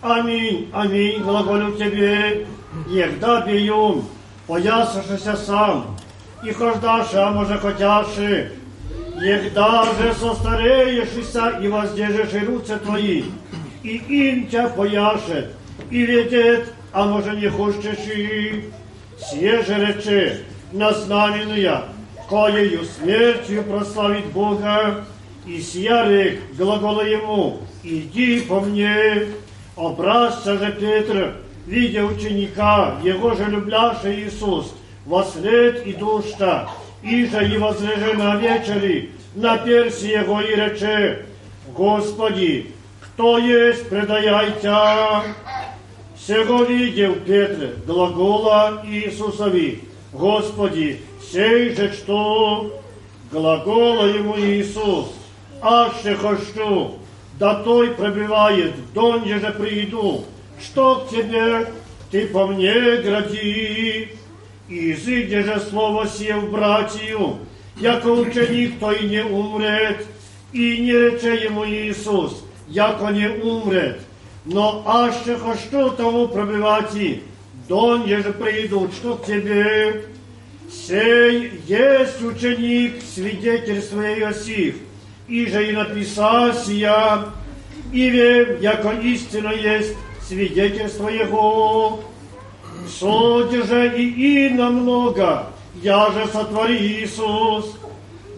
[0.00, 2.46] Аминь, аминь, глаголю тебе,
[2.88, 4.04] егда бьем,
[4.46, 5.96] поясашися сам,
[6.44, 8.52] и хождаши, а може хотяши,
[9.20, 13.24] егда же состареешься и воздержишь и руце твои,
[13.82, 15.52] и им тебя пояшет,
[15.90, 18.70] и ведет, а може не хочешь и
[19.18, 20.40] сие же рече,
[20.72, 21.84] на знаменуя,
[22.28, 25.04] коею смертью прославить Бога,
[25.46, 29.26] и сия рек глагола ему, иди по мне,
[29.76, 31.36] образца же Петр,
[31.66, 36.68] видя ученика, его же любляше Иисус, во след идуща,
[37.02, 41.26] и же и возлеже на вечери, на перси его и рече,
[41.74, 42.72] Господи,
[43.22, 44.74] кто есть, предаяйте.
[46.26, 51.00] Сего видел Петр, глагола Иисусови, Господи,
[51.30, 52.82] сей же что?
[53.30, 55.14] Глагола ему Иисус,
[55.60, 56.96] аще хочу,
[57.38, 60.24] да той пробивает, донде же приду,
[60.60, 61.68] что к тебе,
[62.10, 64.08] ты по мне гради.
[64.68, 67.38] Изыде же слово сие в братью,
[67.76, 70.06] яко ученик, то и не умрет,
[70.52, 72.42] и не рече ему Иисус,
[72.72, 74.00] яко не умрет,
[74.44, 77.22] но аще хочу тому пробивати,
[77.68, 80.04] донде же придут, что к тебе,
[80.70, 84.76] Сей есть ученик, свидетельствуя Иосиф,
[85.28, 87.26] и же и написал сия,
[87.92, 89.94] и вем, яко истина есть
[90.26, 92.02] свидетельство Его.
[92.88, 95.46] Суди же и ино много,
[95.82, 97.76] я же сотвори Иисус,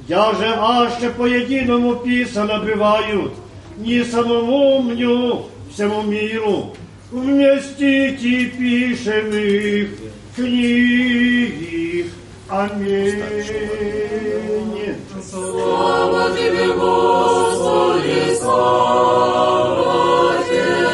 [0.09, 3.33] я же аще по единому писано бывают,
[3.77, 6.75] не самому мню, всему миру,
[7.11, 9.91] вместите пишем их
[10.37, 12.11] книги.
[12.49, 13.23] Аминь.
[15.31, 20.85] Слава Тебе, Господи, слава Тебе.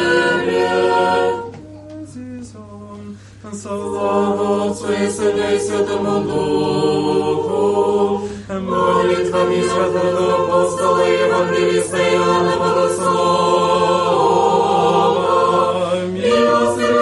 [3.61, 7.61] Слава Отцу и Сыну и Святому Духу,
[8.61, 13.21] молитвами святого апостола Евангелиста Иоанна Богослова,
[16.07, 17.01] милосердия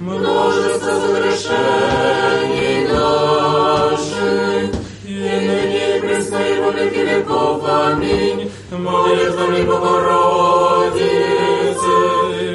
[0.00, 4.70] множество согрешений наших,
[5.04, 7.62] и ныне и пресно и во веки веков.
[7.66, 8.50] Аминь.
[8.70, 10.98] Молитвами Богородицы,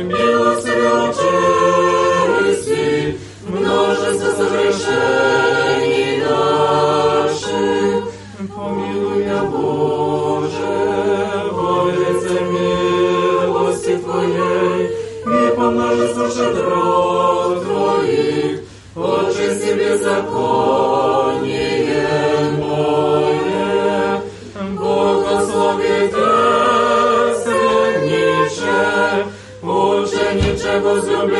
[0.04, 0.90] милосердия
[3.48, 5.69] множество согрешений
[8.56, 10.74] помилуй меня, Боже,
[11.52, 14.80] во лице милости Твоей,
[15.26, 18.60] и по множеству шатров Твоих,
[18.96, 21.00] очисти беззаконие
[22.60, 24.22] мое.
[24.76, 25.98] Богослови
[27.44, 28.82] святниче,
[29.62, 31.39] учениче возлюбление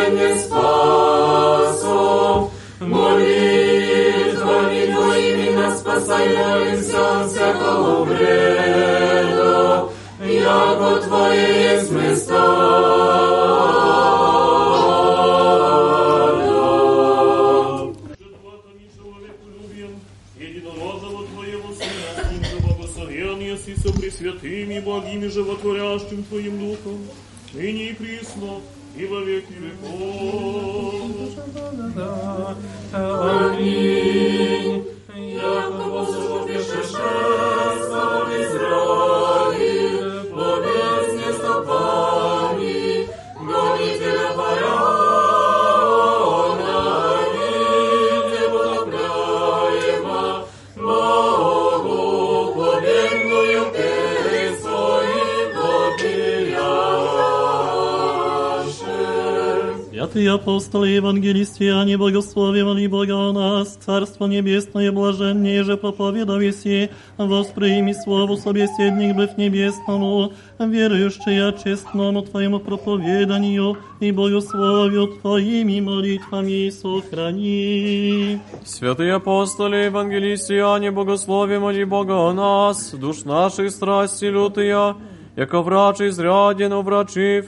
[60.99, 66.91] апостолы и евангелисты, Иоанне, богословие, моли Бога о нас, Царство Небесное, блаженнее же проповедав еси,
[67.17, 78.41] восприми слову собеседник быв небесному, верующие честному Твоему проповеданию и богословию Твоими молитвами сохрани.
[78.65, 84.97] Святые апостоли, евангелисты, Иоанне, богословие, моли Бога о нас, душ наших страсти лютыя,
[85.37, 87.47] яко врач изряден уврачив,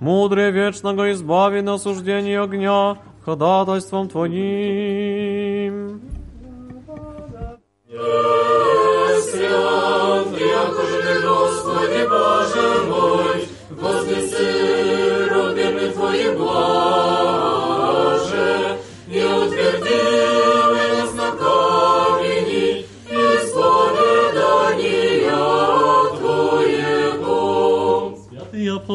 [0.00, 5.29] мудре вечного избави на осуждение огня, ходатайством Твоим.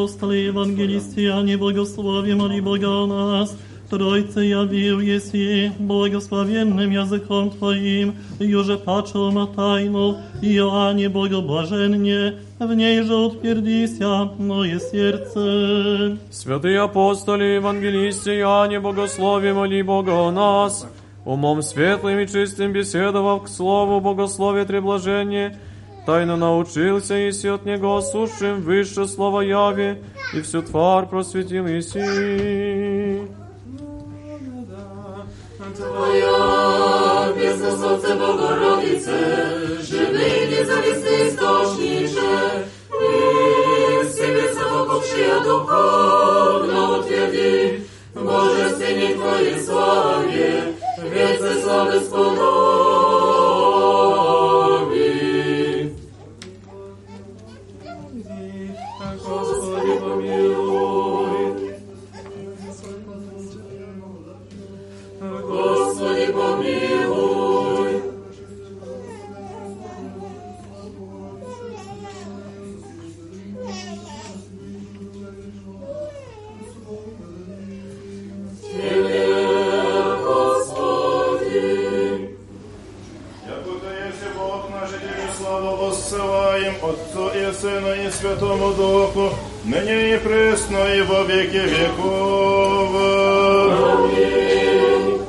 [0.05, 3.57] апостолы, евангелисты, Иоанне, богословие, моли Бога о нас,
[3.91, 14.31] Тройце явил еси благословенным языком Твоим, юже пачома тайну, Иоанне богоблаженне, в ней же утвердися
[14.39, 16.19] мое сердце.
[16.31, 20.87] Святые апостоли, евангелисты, Иоанне, богословие, моли Бога о нас,
[21.25, 25.59] умом светлым и чистым беседовав к слову богословия треблажение,
[26.06, 30.02] тайно научился и от него сущим выше слова яви,
[30.34, 33.27] и всю тварь просветил еси.
[35.76, 50.76] Твоя безносовце Богородице, живий независний источниče, и себе самокупшия духовно утверди, в божественной Твоей славе,
[51.11, 53.35] веце славы сподоби.
[87.65, 89.31] Отцу и Сыну и Святому Духу,
[89.65, 92.91] ныне и пресно, и во веки веков.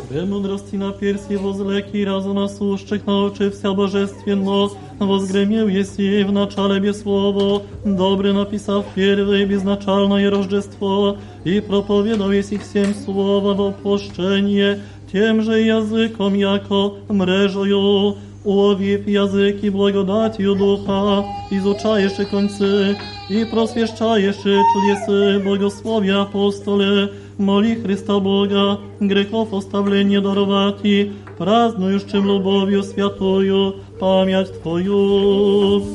[0.10, 4.70] Премудрости на перси возлеки разума сущих научився божественно,
[5.00, 12.94] возгремел еси в начале без слово, добре написав первое безначальное Рождество, и проповедал еси всем
[12.94, 14.80] слово в опущение,
[15.12, 22.98] тем же языком, яко мрежою, уловив языки благодатью Духа, изучаешь концы,
[23.30, 34.62] и просвещаешь чудесы благословия апостоле, моли Христа Бога, грехов оставление даровати, празднующим любовью святую память
[34.62, 35.86] Твою.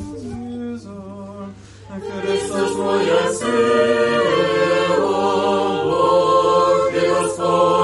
[2.26, 4.66] Христос моя сила,
[5.84, 7.79] Бог и Господь,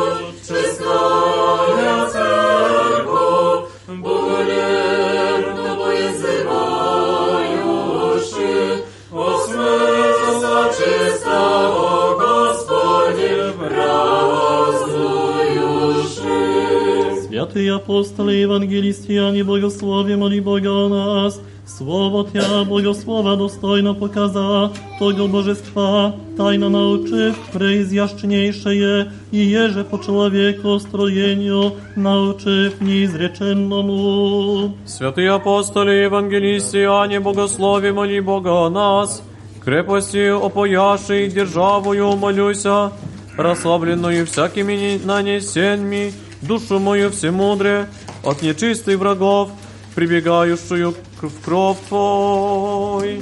[17.46, 25.28] Святые апостолы, евангелисты, Иоанне, богословие, моли Бога о нас, Слово Тя, Богослова, достойно показа, того
[25.28, 34.74] божества, тайно научив, преизящнейшее, и еже по человеку строению, научив неизреченному.
[34.84, 39.22] Святые апостоли, евангелисты, Иоанне, богословие, моли Бога о нас,
[39.64, 42.90] крепости опояши и державою молюся,
[43.36, 47.87] расслабленную всякими нанесеньми, душу мою всемудре,
[48.23, 49.49] от нечистых врагов,
[49.95, 53.21] прибегающую в кровь Твой.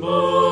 [0.00, 0.43] Божий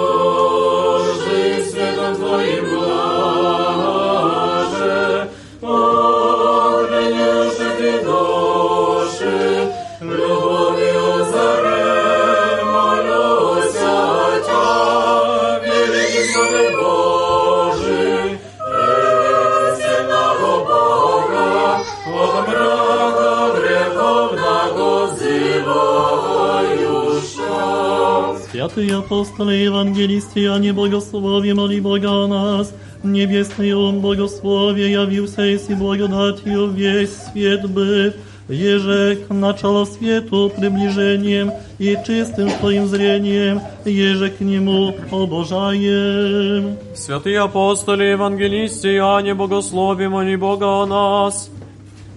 [28.61, 28.61] взывающего.
[28.61, 32.73] Святые апостолы, евангелисты, Иоанне, богословие, моли Бога о нас,
[33.03, 38.15] Небесный ум богословия явился, если благодатью весь свет быв,
[38.49, 46.77] еже к началу свету приближением и чистым Твоим зрением, еже к Нему обожаем.
[46.95, 51.49] Святые апостоли, евангелисты, Иоанне, богослови, моли Бога о нас.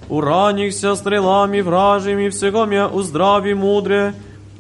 [0.09, 4.15] Ураникся стрелами вражьими, всего мя уздрави мудре.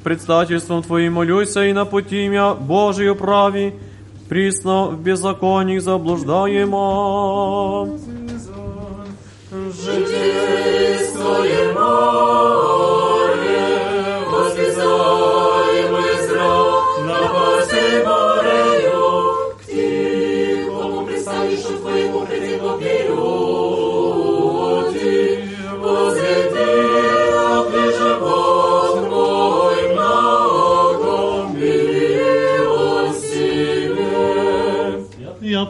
[0.06, 3.74] Предстательством Твоим молюся и на пути мя Божию прави,
[4.30, 7.90] присно в беззаконии заблуждаемо.
[9.84, 11.74] Житейское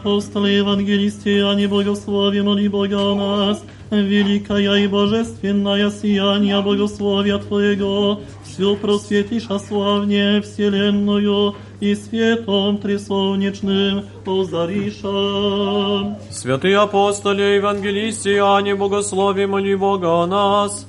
[0.04, 8.76] апостолы, евангелисты, Иоанне, богословие, моли Бога о нас, великая и божественная сияние богословия Твоего, все
[8.76, 16.18] просветиша славнее вселенную и светом тресолнечным озариша.
[16.30, 20.86] Святые апостоли, евангелисты, Иоанне, богослови, моли Бога о нас.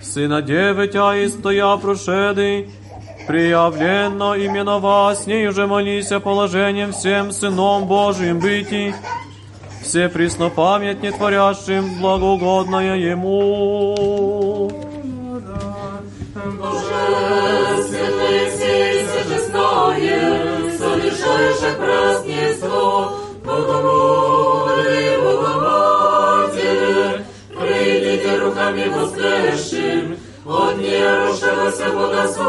[0.00, 2.68] Сына Девы Тя и стоя прошеды,
[3.27, 8.93] приявленно именно вас, ней же молися положением всем Сыном Божиим быти,
[9.83, 14.71] все преснопамятне творящим благоугодное Ему.
[16.59, 23.13] Божественное сей существует, совершаешь празднество,
[23.45, 26.75] Богомолы, Богоматери,
[27.59, 32.45] придите руками воскресшим, от нерушившегося благословим.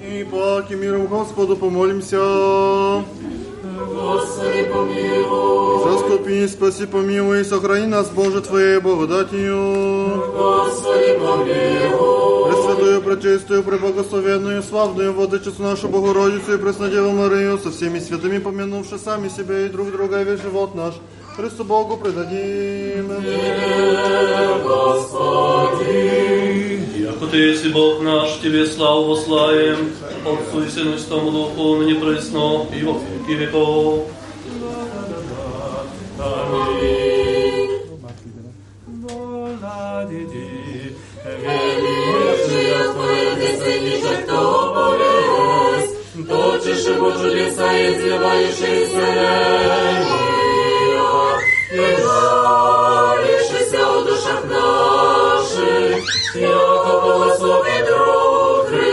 [0.00, 3.02] И паки миром Господу помолимся.
[4.02, 10.22] Господи, помилуй, Заступи, спаси, помилуй, сохрани нас, Боже, Твоей благодатью.
[10.36, 12.52] Господи, помилуй.
[12.52, 19.28] Пресвятую, пречистую, преблагословенную, славную Владычицу нашу Богородицу и Преснодеву Марию, со всеми святыми помянувши сами
[19.28, 20.94] себя и друг друга и весь живот наш,
[21.36, 23.10] Христу Богу предадим.
[26.98, 29.92] Яко Ты есть Бог наш, Тебе славу вослаем,
[30.26, 34.08] Отцу и Сыну и Святому Духу, ныне пресно и во веки веков.
[41.24, 44.38] Величие Твое, Ты ценишь, кто
[44.74, 45.96] болезнь,
[46.28, 46.86] Точишь
[51.76, 56.04] жалишься о душах наших,
[56.34, 58.92] яко благослови друг Христов.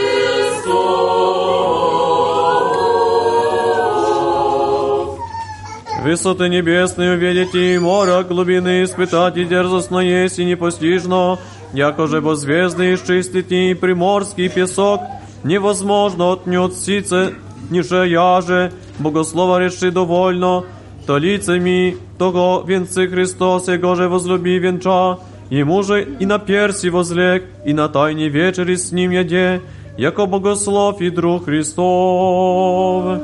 [6.04, 11.38] Высоты небесные увидите, и моря глубины испытать, и дерзостно есть, и непостижно,
[11.74, 15.02] яко же во звезды исчистите, и приморский песок
[15.44, 17.34] невозможно отнет сице,
[17.70, 20.64] ниже яже, богослова реши довольно,
[21.09, 25.19] то лицами того венцы Христос, его же возлюби венча,
[25.51, 29.61] ему же и на перси возлег, и на тайне вечери с ним яде,
[29.99, 33.21] яко богослов и друг Христов.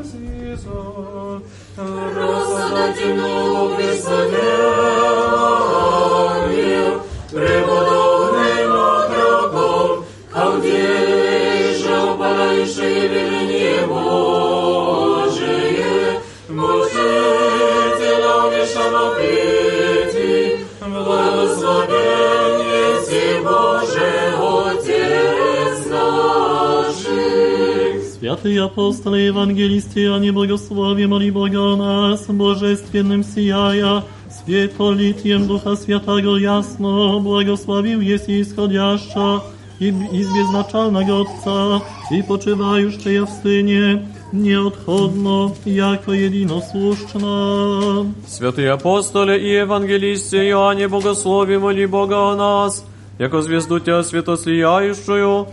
[28.35, 37.19] Святые апостолы, евангелисты, они благослови, моли Бога о нас, божественным сияя, светолитием Духа Святого ясно,
[37.21, 39.43] благословил есть исходяща
[39.79, 48.13] и из безначального Отца, и почивающая в Сыне, неотходно, яко единослушна.
[48.27, 52.85] Святые апостоли и евангелисты Иоанне Богослови, моли Бога о нас,
[53.19, 55.47] яко звезду Тя светослияющую,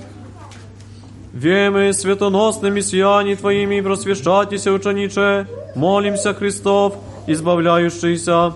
[1.33, 6.95] вемы светоносными сияний Твоими просвещайтеся, учениче, молимся Христов,
[7.27, 8.53] избавляющийся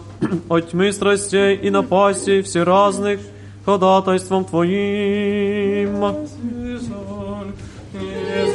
[0.50, 3.20] от тьмы страстей и напастей всеразных
[3.66, 6.28] ходатайством Твоим.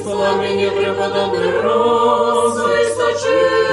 [0.03, 3.70] Пламени преподобный розу источил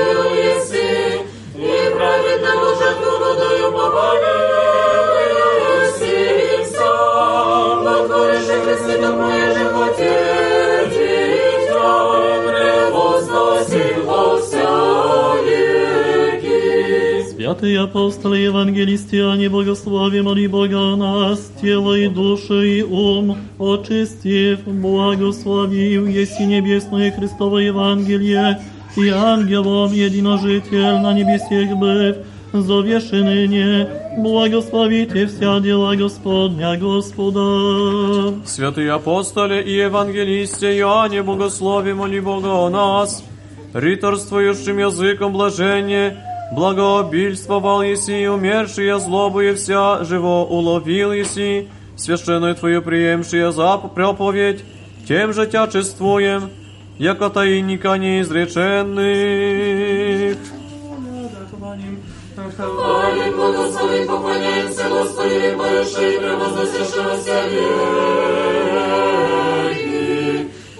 [17.53, 24.59] Святые апостолы и евангелистиане, благослови, моли Бога о нас, тело и душу и ум, очистив,
[24.65, 28.59] благословив, еси небесное Христово Евангелие,
[28.95, 32.17] и ангелом единожитель на небесех быв,
[32.52, 38.34] зовешь и ныне, благословите вся дела Господня Господа.
[38.46, 43.22] Святые апостоли и евангелисты Иоанне, богослови, моли Бога о нас,
[43.74, 46.16] риторствующим языком блажения,
[46.52, 54.64] благообильствовал еси, умершие злобу вся, живо уловил еси, священную Твою приемшие за проповедь,
[55.06, 56.50] тем же Тя чествуем,
[56.98, 60.38] яко таинника неизреченных.
[62.38, 67.66] Хвалим, благословим, поклоняемся Господи, Барыше и превозносящегося веки.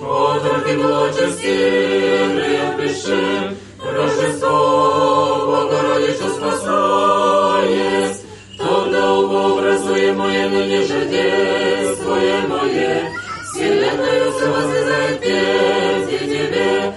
[0.00, 8.22] Отроки благочестивые, пиши, Рождество, Богородица спасаясь,
[8.56, 13.10] Тогда образуемое ныне же действуемое,
[13.46, 16.94] Вселенную все вознезает песни Тебе,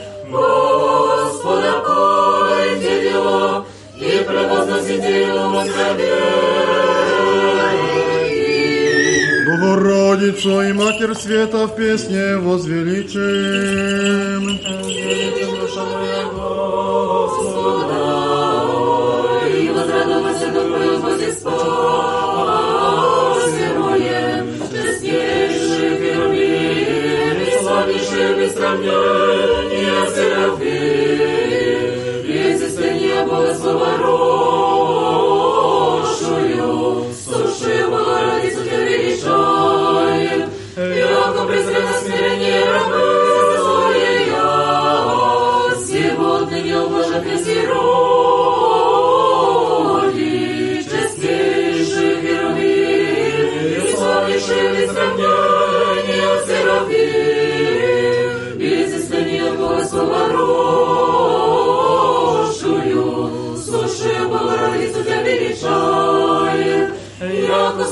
[4.01, 5.63] и превозносите его во
[9.45, 13.21] Богородицу и Матерь Света в песне возвеличим.
[19.53, 22.39] И возрадовался добрую Господи спасе
[23.77, 28.53] моем, честнейший Херувим, и славнейший без
[62.51, 67.83] Рощую, слушай, Богородицу Тебя величаем, яко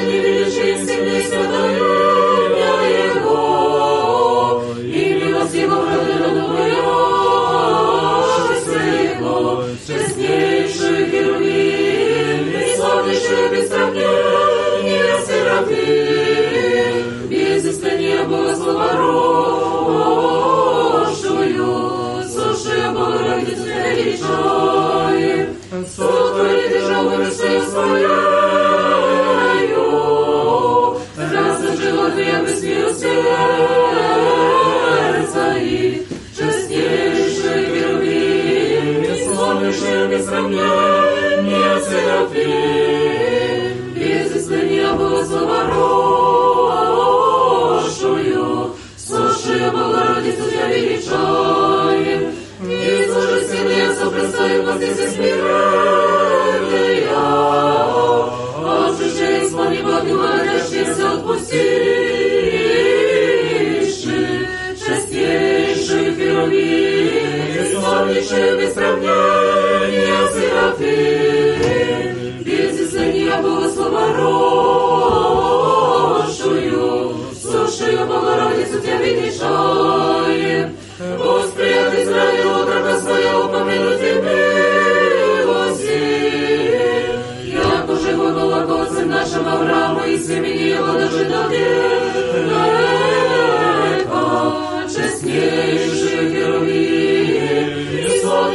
[0.00, 2.74] величий сильный святой имя
[3.16, 6.68] Его, и милость Его правдивая
[9.14, 17.62] Его, честнейший Херувим, и славнейший без сравнения Серафим, без
[18.26, 19.27] Богослова
[27.78, 29.76] своею,
[31.16, 33.14] разложила Твоя без миру сердца
[35.58, 36.06] и
[36.36, 40.78] честнейший Херувим, и славнейший без сравнения
[43.94, 45.60] без истинния Богослова
[47.84, 52.32] рощую, слушай, Богородицу Тебя величаем,
[52.62, 55.27] и служи сильнее сопрестою воздействие
[68.30, 71.64] без сравнения Серафим,
[72.44, 74.06] без истинния Богослова
[76.26, 80.67] рощую, слушаю Богородицу Тебя величаем,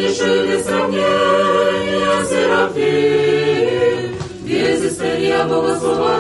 [0.04, 4.16] и славнейший без сравнения Серафим,
[4.46, 6.14] без история Богослова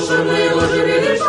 [0.00, 1.26] Божье мы его же величающи,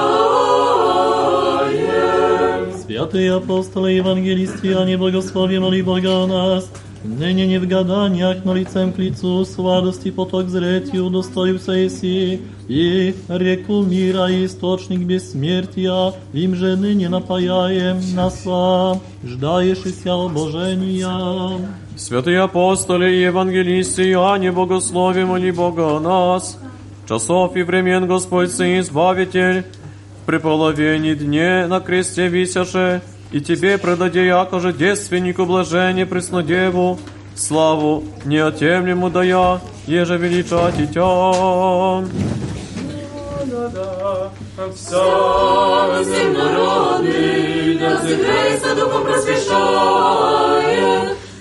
[2.84, 6.70] Святые апостолы и евангелистиане, благослови, моли Бога о нас,
[7.04, 13.84] ныне не в гаданиях, но лицем к лицу, сладости поток зретью, достоился еси, и реку
[13.84, 18.44] мира и источник бессмертия, им же ныне напаяем нас,
[19.24, 21.70] ждаешься обожения.
[21.97, 26.59] Святые апостоли и евангелисты Иоанне богослови моли Бога о нас.
[27.09, 29.65] Часов и времен Господь Сын Избавитель,
[30.23, 33.01] в преполовении дне на кресте висяше,
[33.31, 36.99] и Тебе предаде якоже девственнику блажение Преснодеву,
[37.37, 42.03] славу неотемлему дая, еже величать и Тя.
[44.75, 50.25] Вся земнороды, да духом просвещает,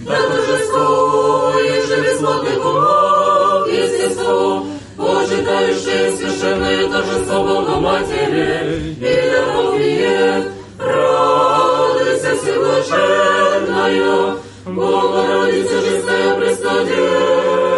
[0.05, 4.65] да торжествує через владику мов Христину,
[4.97, 8.59] почитаючи священне торжество Богоматері,
[9.01, 10.43] і Євгіє,
[10.79, 14.33] радуйся всевишенною,
[14.65, 17.72] Богородиця, жиста пристає.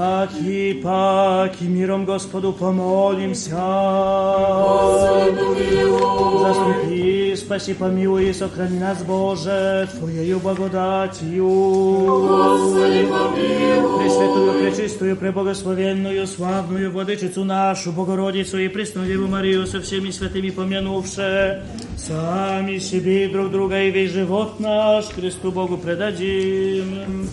[0.00, 3.56] Паки, паки, миром Господу помолимся.
[3.56, 6.38] Господи, помилуй.
[6.40, 11.48] Заступи, спаси, помилуй и сохрани нас, Боже, Твоею благодатью.
[11.48, 13.98] Господи, помилуй.
[13.98, 21.62] Пресвятую, пречистую, преблагословенную, славную Владычицу нашу, Богородицу и Преснодеву Марию со всеми святыми помянувши,
[21.96, 27.26] сами себе и друг друга и весь живот наш Христу Богу предадим.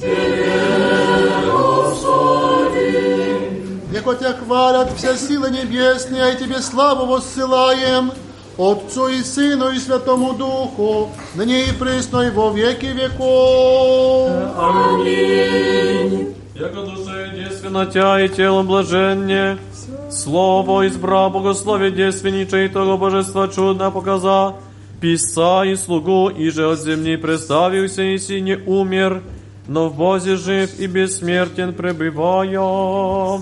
[3.92, 8.12] Яко Тебя хвалят все силы небесные, и Тебе славу воссылаем,
[8.58, 14.30] Отцу и Сыну и Святому Духу, ныне и присно и во веки веков.
[14.56, 16.34] Аминь.
[16.54, 19.58] Яко душе девственно Тя и телом блаженне,
[20.10, 24.54] Слово избра богословие девственниче и того божества чудно показа,
[25.00, 29.22] Писца и слугу, и же от земли представился и си не умер,
[29.68, 32.58] но в Бозе жив и бессмертен пребывая.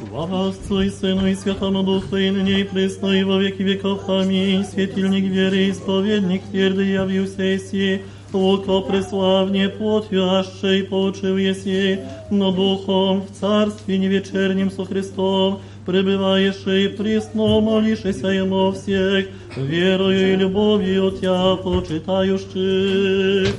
[0.09, 4.09] Слава Отцу и Сыну и Святому Духу, и ныне и пресно, и во веки веков.
[4.09, 4.65] Аминь.
[4.65, 12.01] Светильник веры, исповедник твердый явился еси, Лука преславнее плотью ащей получил еси,
[12.31, 20.37] но духом в царстве невечернем со Христом, пребываешь и присно молишься ему всех, верою и
[20.37, 23.55] любовью Тя почитающих.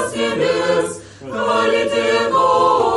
[0.10, 2.93] с небес, хвалите Его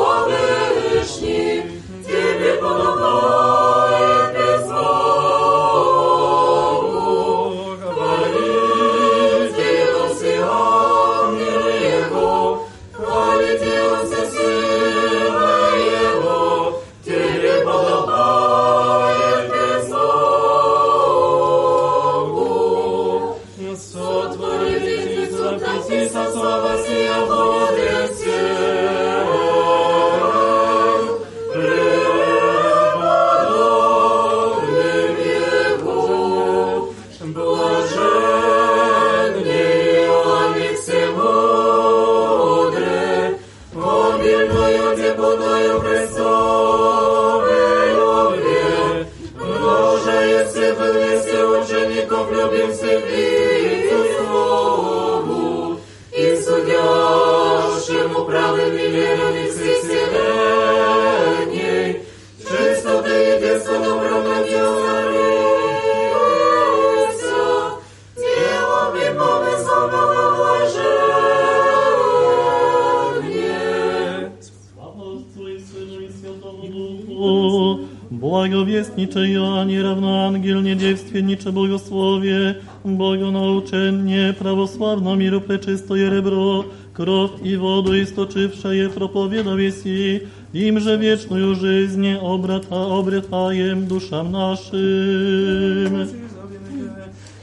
[78.98, 82.54] niczej ja, nierówna angiel, niedziewstwiennicze bogosłowie,
[82.84, 90.20] bogonauczennie, prawosławno miru pleczysto jerebro, krew i wodu istoczywsze je propowiadał jesi,
[90.54, 96.06] imże wieczną żyznię obrata, obretajem duszam naszym.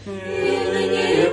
[0.07, 1.31] Nie, nie, nie, nie,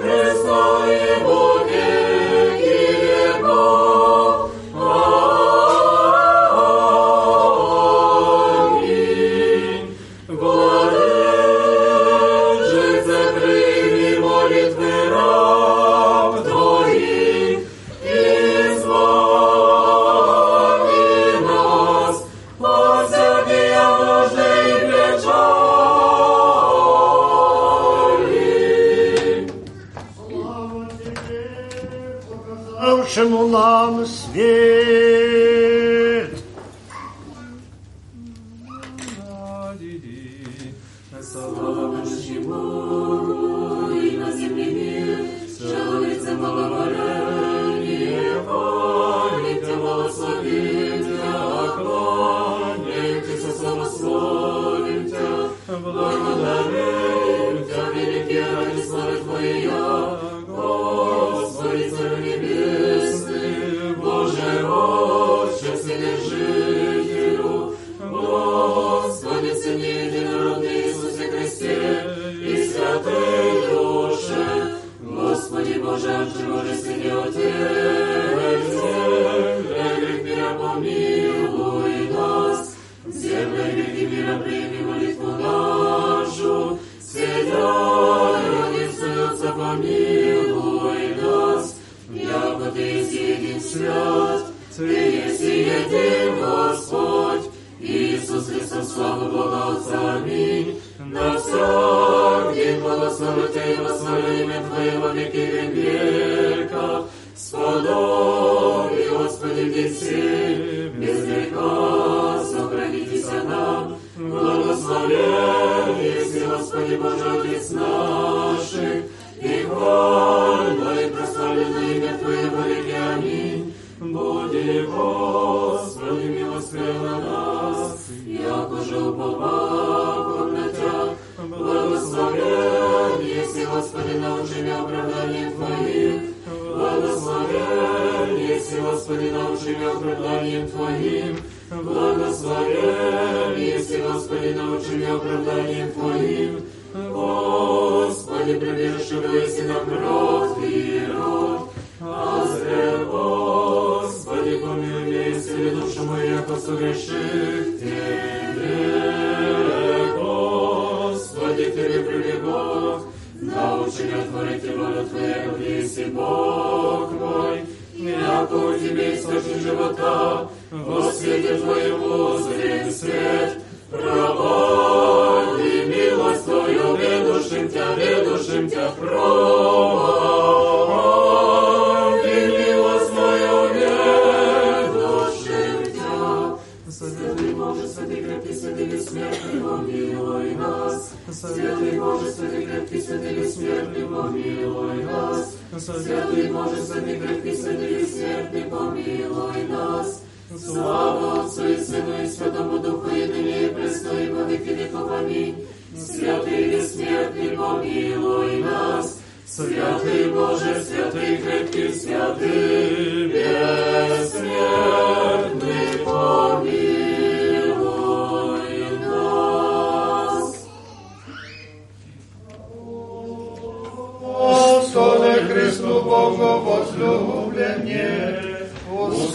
[188.00, 191.12] Святый крепкий, святый бессмертный, помилуй нас.
[191.30, 195.54] Святый Боже, святый крепкий, святый бессмертный, помилуй нас.
[195.78, 200.22] Святый Боже, святый крепкий, святый бессмертный, помилуй нас.
[200.64, 205.10] Слава Отцу и Сыну и Святому Духу, и ныне и пресно, и во веки веков.
[205.12, 205.66] Аминь.
[205.94, 209.20] Святый бессмертный, помилуй нас.
[209.46, 213.89] Святый Боже, святый крепкий, святый бессмертный,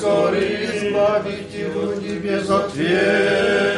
[0.05, 3.74] ускори избавителю небес ответный,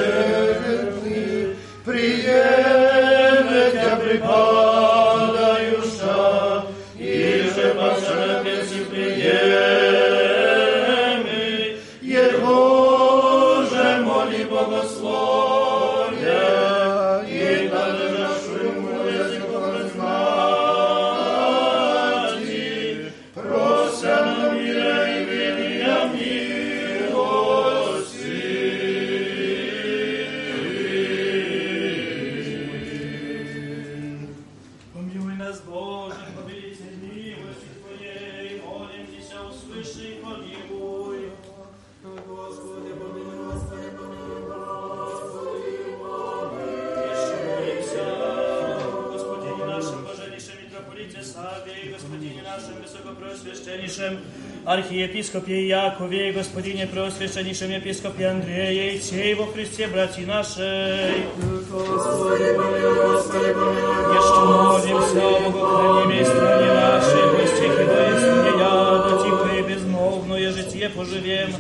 [55.17, 61.25] архиепископе Якове, Господине Преосвященнейшем епископе Андрея, и всей во Христе, братья нашей.
[61.71, 69.49] Господи, помилуй, Господи, помилуй, Еще молимся о богохранимой стране нашей, гостях и воинстве яда, тихо
[69.57, 71.51] и безмолвное житие поживем,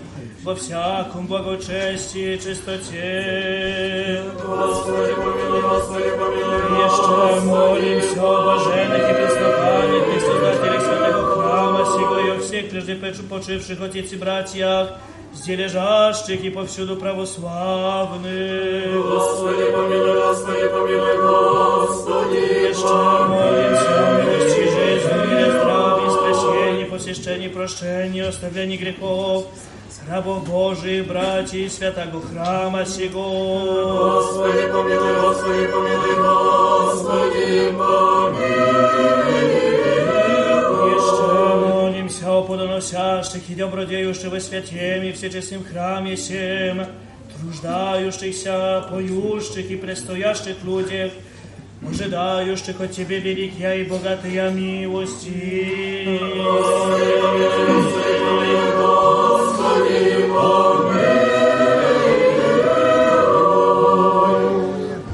[0.42, 4.22] во всяком благочестии и чистоте.
[4.44, 10.75] Господи, помилуй, Господи, помилуй, Еще молимся о блаженных и преснопамятных создателях
[11.96, 14.98] святого храма сего и о всех прежде почивших отец и братьях,
[15.32, 18.92] здесь лежащих и повсюду православных.
[18.92, 28.22] Господи, помилуй, Господи, помилуй, Господи, Еще молимся о милости жизни, мире, здравии, спасении, посещении, прощении,
[28.22, 29.46] оставлении грехов,
[30.08, 34.20] рабов Божиих, братьев, святого храма сего.
[34.20, 39.55] Господи, помилуй, Господи, помилуй, Господи, помилуй.
[42.37, 46.85] О подоносящих и добродеющих во святем и всечестном храме сем,
[47.35, 51.13] труждающихся, поющих и предстоящих людях,
[51.81, 56.19] ожидающих от Тебе великие и богатые милости.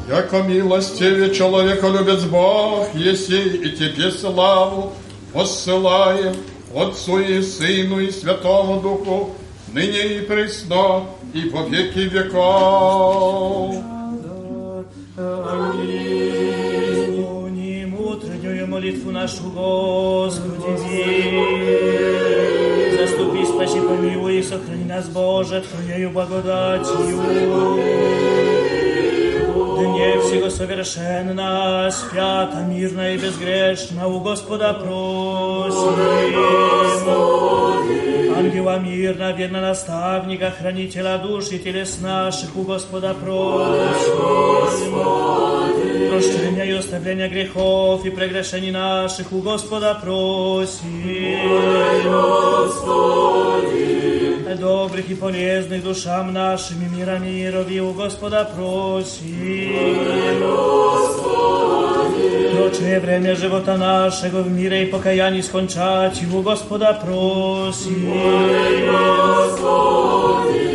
[0.10, 4.92] Яко милостиве человека любит Бог, еси и тебе славу
[5.32, 6.36] посылаем
[6.74, 9.28] Отцу і Сину, і Святому Духу,
[9.74, 13.84] нині і присно, і по віки віков.
[15.18, 16.34] Аминь.
[17.44, 17.96] Уним
[18.70, 20.68] молитву нашу, Господи,
[22.98, 28.43] заступи, спаси, помилуй и сохрани нас, Боже, твоєю благодатью.
[29.83, 35.99] Дне всего совершенно, свято, мирно и безгрешно у Господа просим.
[38.43, 44.95] Ангела мирно, верно наставника, хранителя душ и телес наших у Господа просим.
[46.11, 50.89] Прощения и оставления грехов и прегрешений наших у Господа просим.
[54.59, 59.29] Добрых и полезных душам нашим и мира мирови у Господа просим.
[62.63, 68.13] Прочее время живота нашего в мире и покаянии скончать у Господа просим.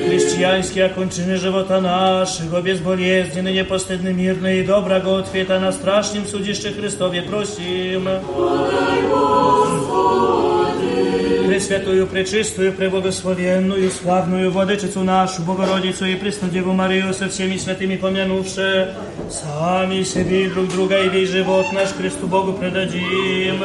[0.08, 8.08] Христианские окончины живота нашего, безболезненный, непостыдный, мирный и доброго ответа на страшном судище Христове просим.
[11.59, 18.95] Пресвятую, пречистую, преблагословенную, славную Владычицу нашу, Богородицу и Преснодеву Марию со всеми святыми помянувши,
[19.29, 23.61] сами себе друг друга и весь живот наш Христу Богу предадим.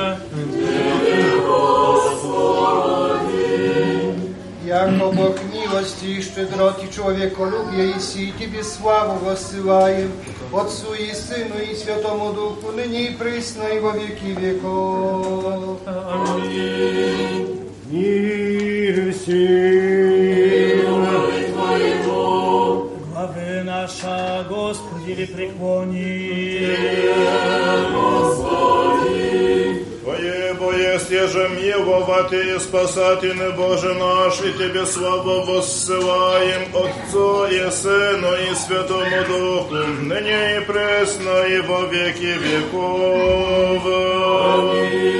[4.66, 10.12] Яко Бог милости и щедроти человеколюбия, и си Тебе славу воссылаем,
[10.52, 15.78] Отцу и Сыну и Святому Духу, ныне и присно и во веки веков.
[15.86, 17.63] Аминь.
[17.94, 20.82] Мир всем.
[23.12, 26.66] Главы наша, Господи, преклони.
[30.02, 38.34] Твоего есть еже миловатый и спасательный Боже наш, и Тебе славу воссылаем Отцу и Сыну
[38.34, 43.86] и Святому Духу, ныне и пресно и во веки веков.
[44.56, 45.14] Аминь.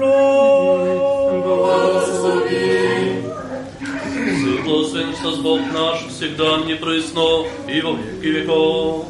[0.00, 1.42] Премудро.
[1.42, 2.70] Благословен
[5.42, 9.06] Бог наш, всегда не пресно и во веки веков.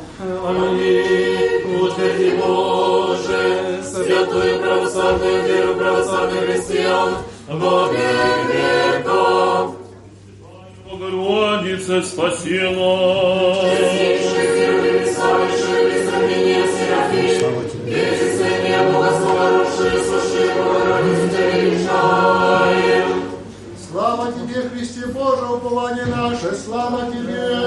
[0.46, 1.80] Аминь.
[1.80, 7.16] Утверди, Боже, святую православную веру православных христиан
[7.48, 9.74] во век веков.
[10.90, 13.54] Богородица спасила.
[17.38, 18.20] Слава Тебе,
[24.80, 27.60] Христе Боже, упование наше, слава Тебе!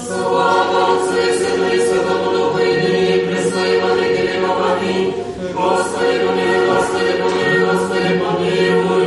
[0.00, 4.58] Слава Отцу и Сыну и Святому Духу, и ныне и присно и во веки веков.
[4.72, 5.12] Аминь.
[5.52, 9.06] Господи, помилуй, Господи, помилуй, Господи, помилуй,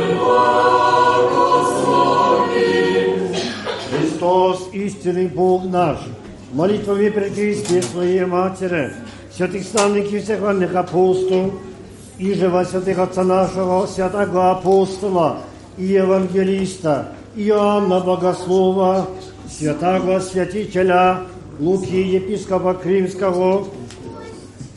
[1.34, 1.98] благослови.
[3.90, 5.98] Христос, истинный Бог наш,
[6.52, 8.92] молитвами пречистия Своей Матери,
[9.34, 11.54] святых славных и всех вольных апостолов,
[12.18, 15.38] и же во святых Отца нашего, святого апостола
[15.76, 19.06] и евангелиста Иоанна Богослова,
[19.48, 21.20] святого святителя
[21.60, 23.66] Луки, епископа Кримского,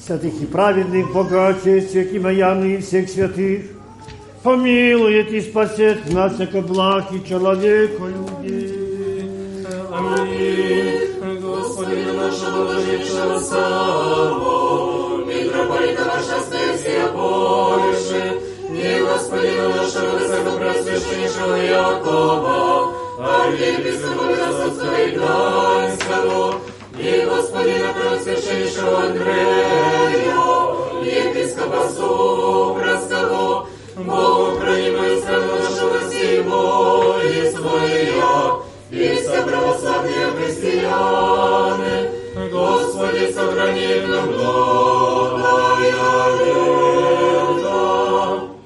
[0.06, 3.64] святых и праведных богаче, святых Маяны и всех святых,
[4.44, 8.06] помилует и спасет нас, яко благ и человеку
[9.94, 11.42] Аминь.
[11.42, 14.61] Господи, нашего Божьего славу,
[19.41, 26.61] и Господина нашего высокопросвященнейшего Якова, архиепископа Красовского и Гданьского,
[26.99, 30.45] и Господина Преосвященнейшего Андрея,
[31.03, 33.66] епископа Супровского,
[33.97, 38.37] Богу хранимой страну нашего сего и своя,
[38.91, 41.95] и все православные христианы,
[42.53, 45.95] Господи, сохрани нам благая
[46.39, 46.40] лето.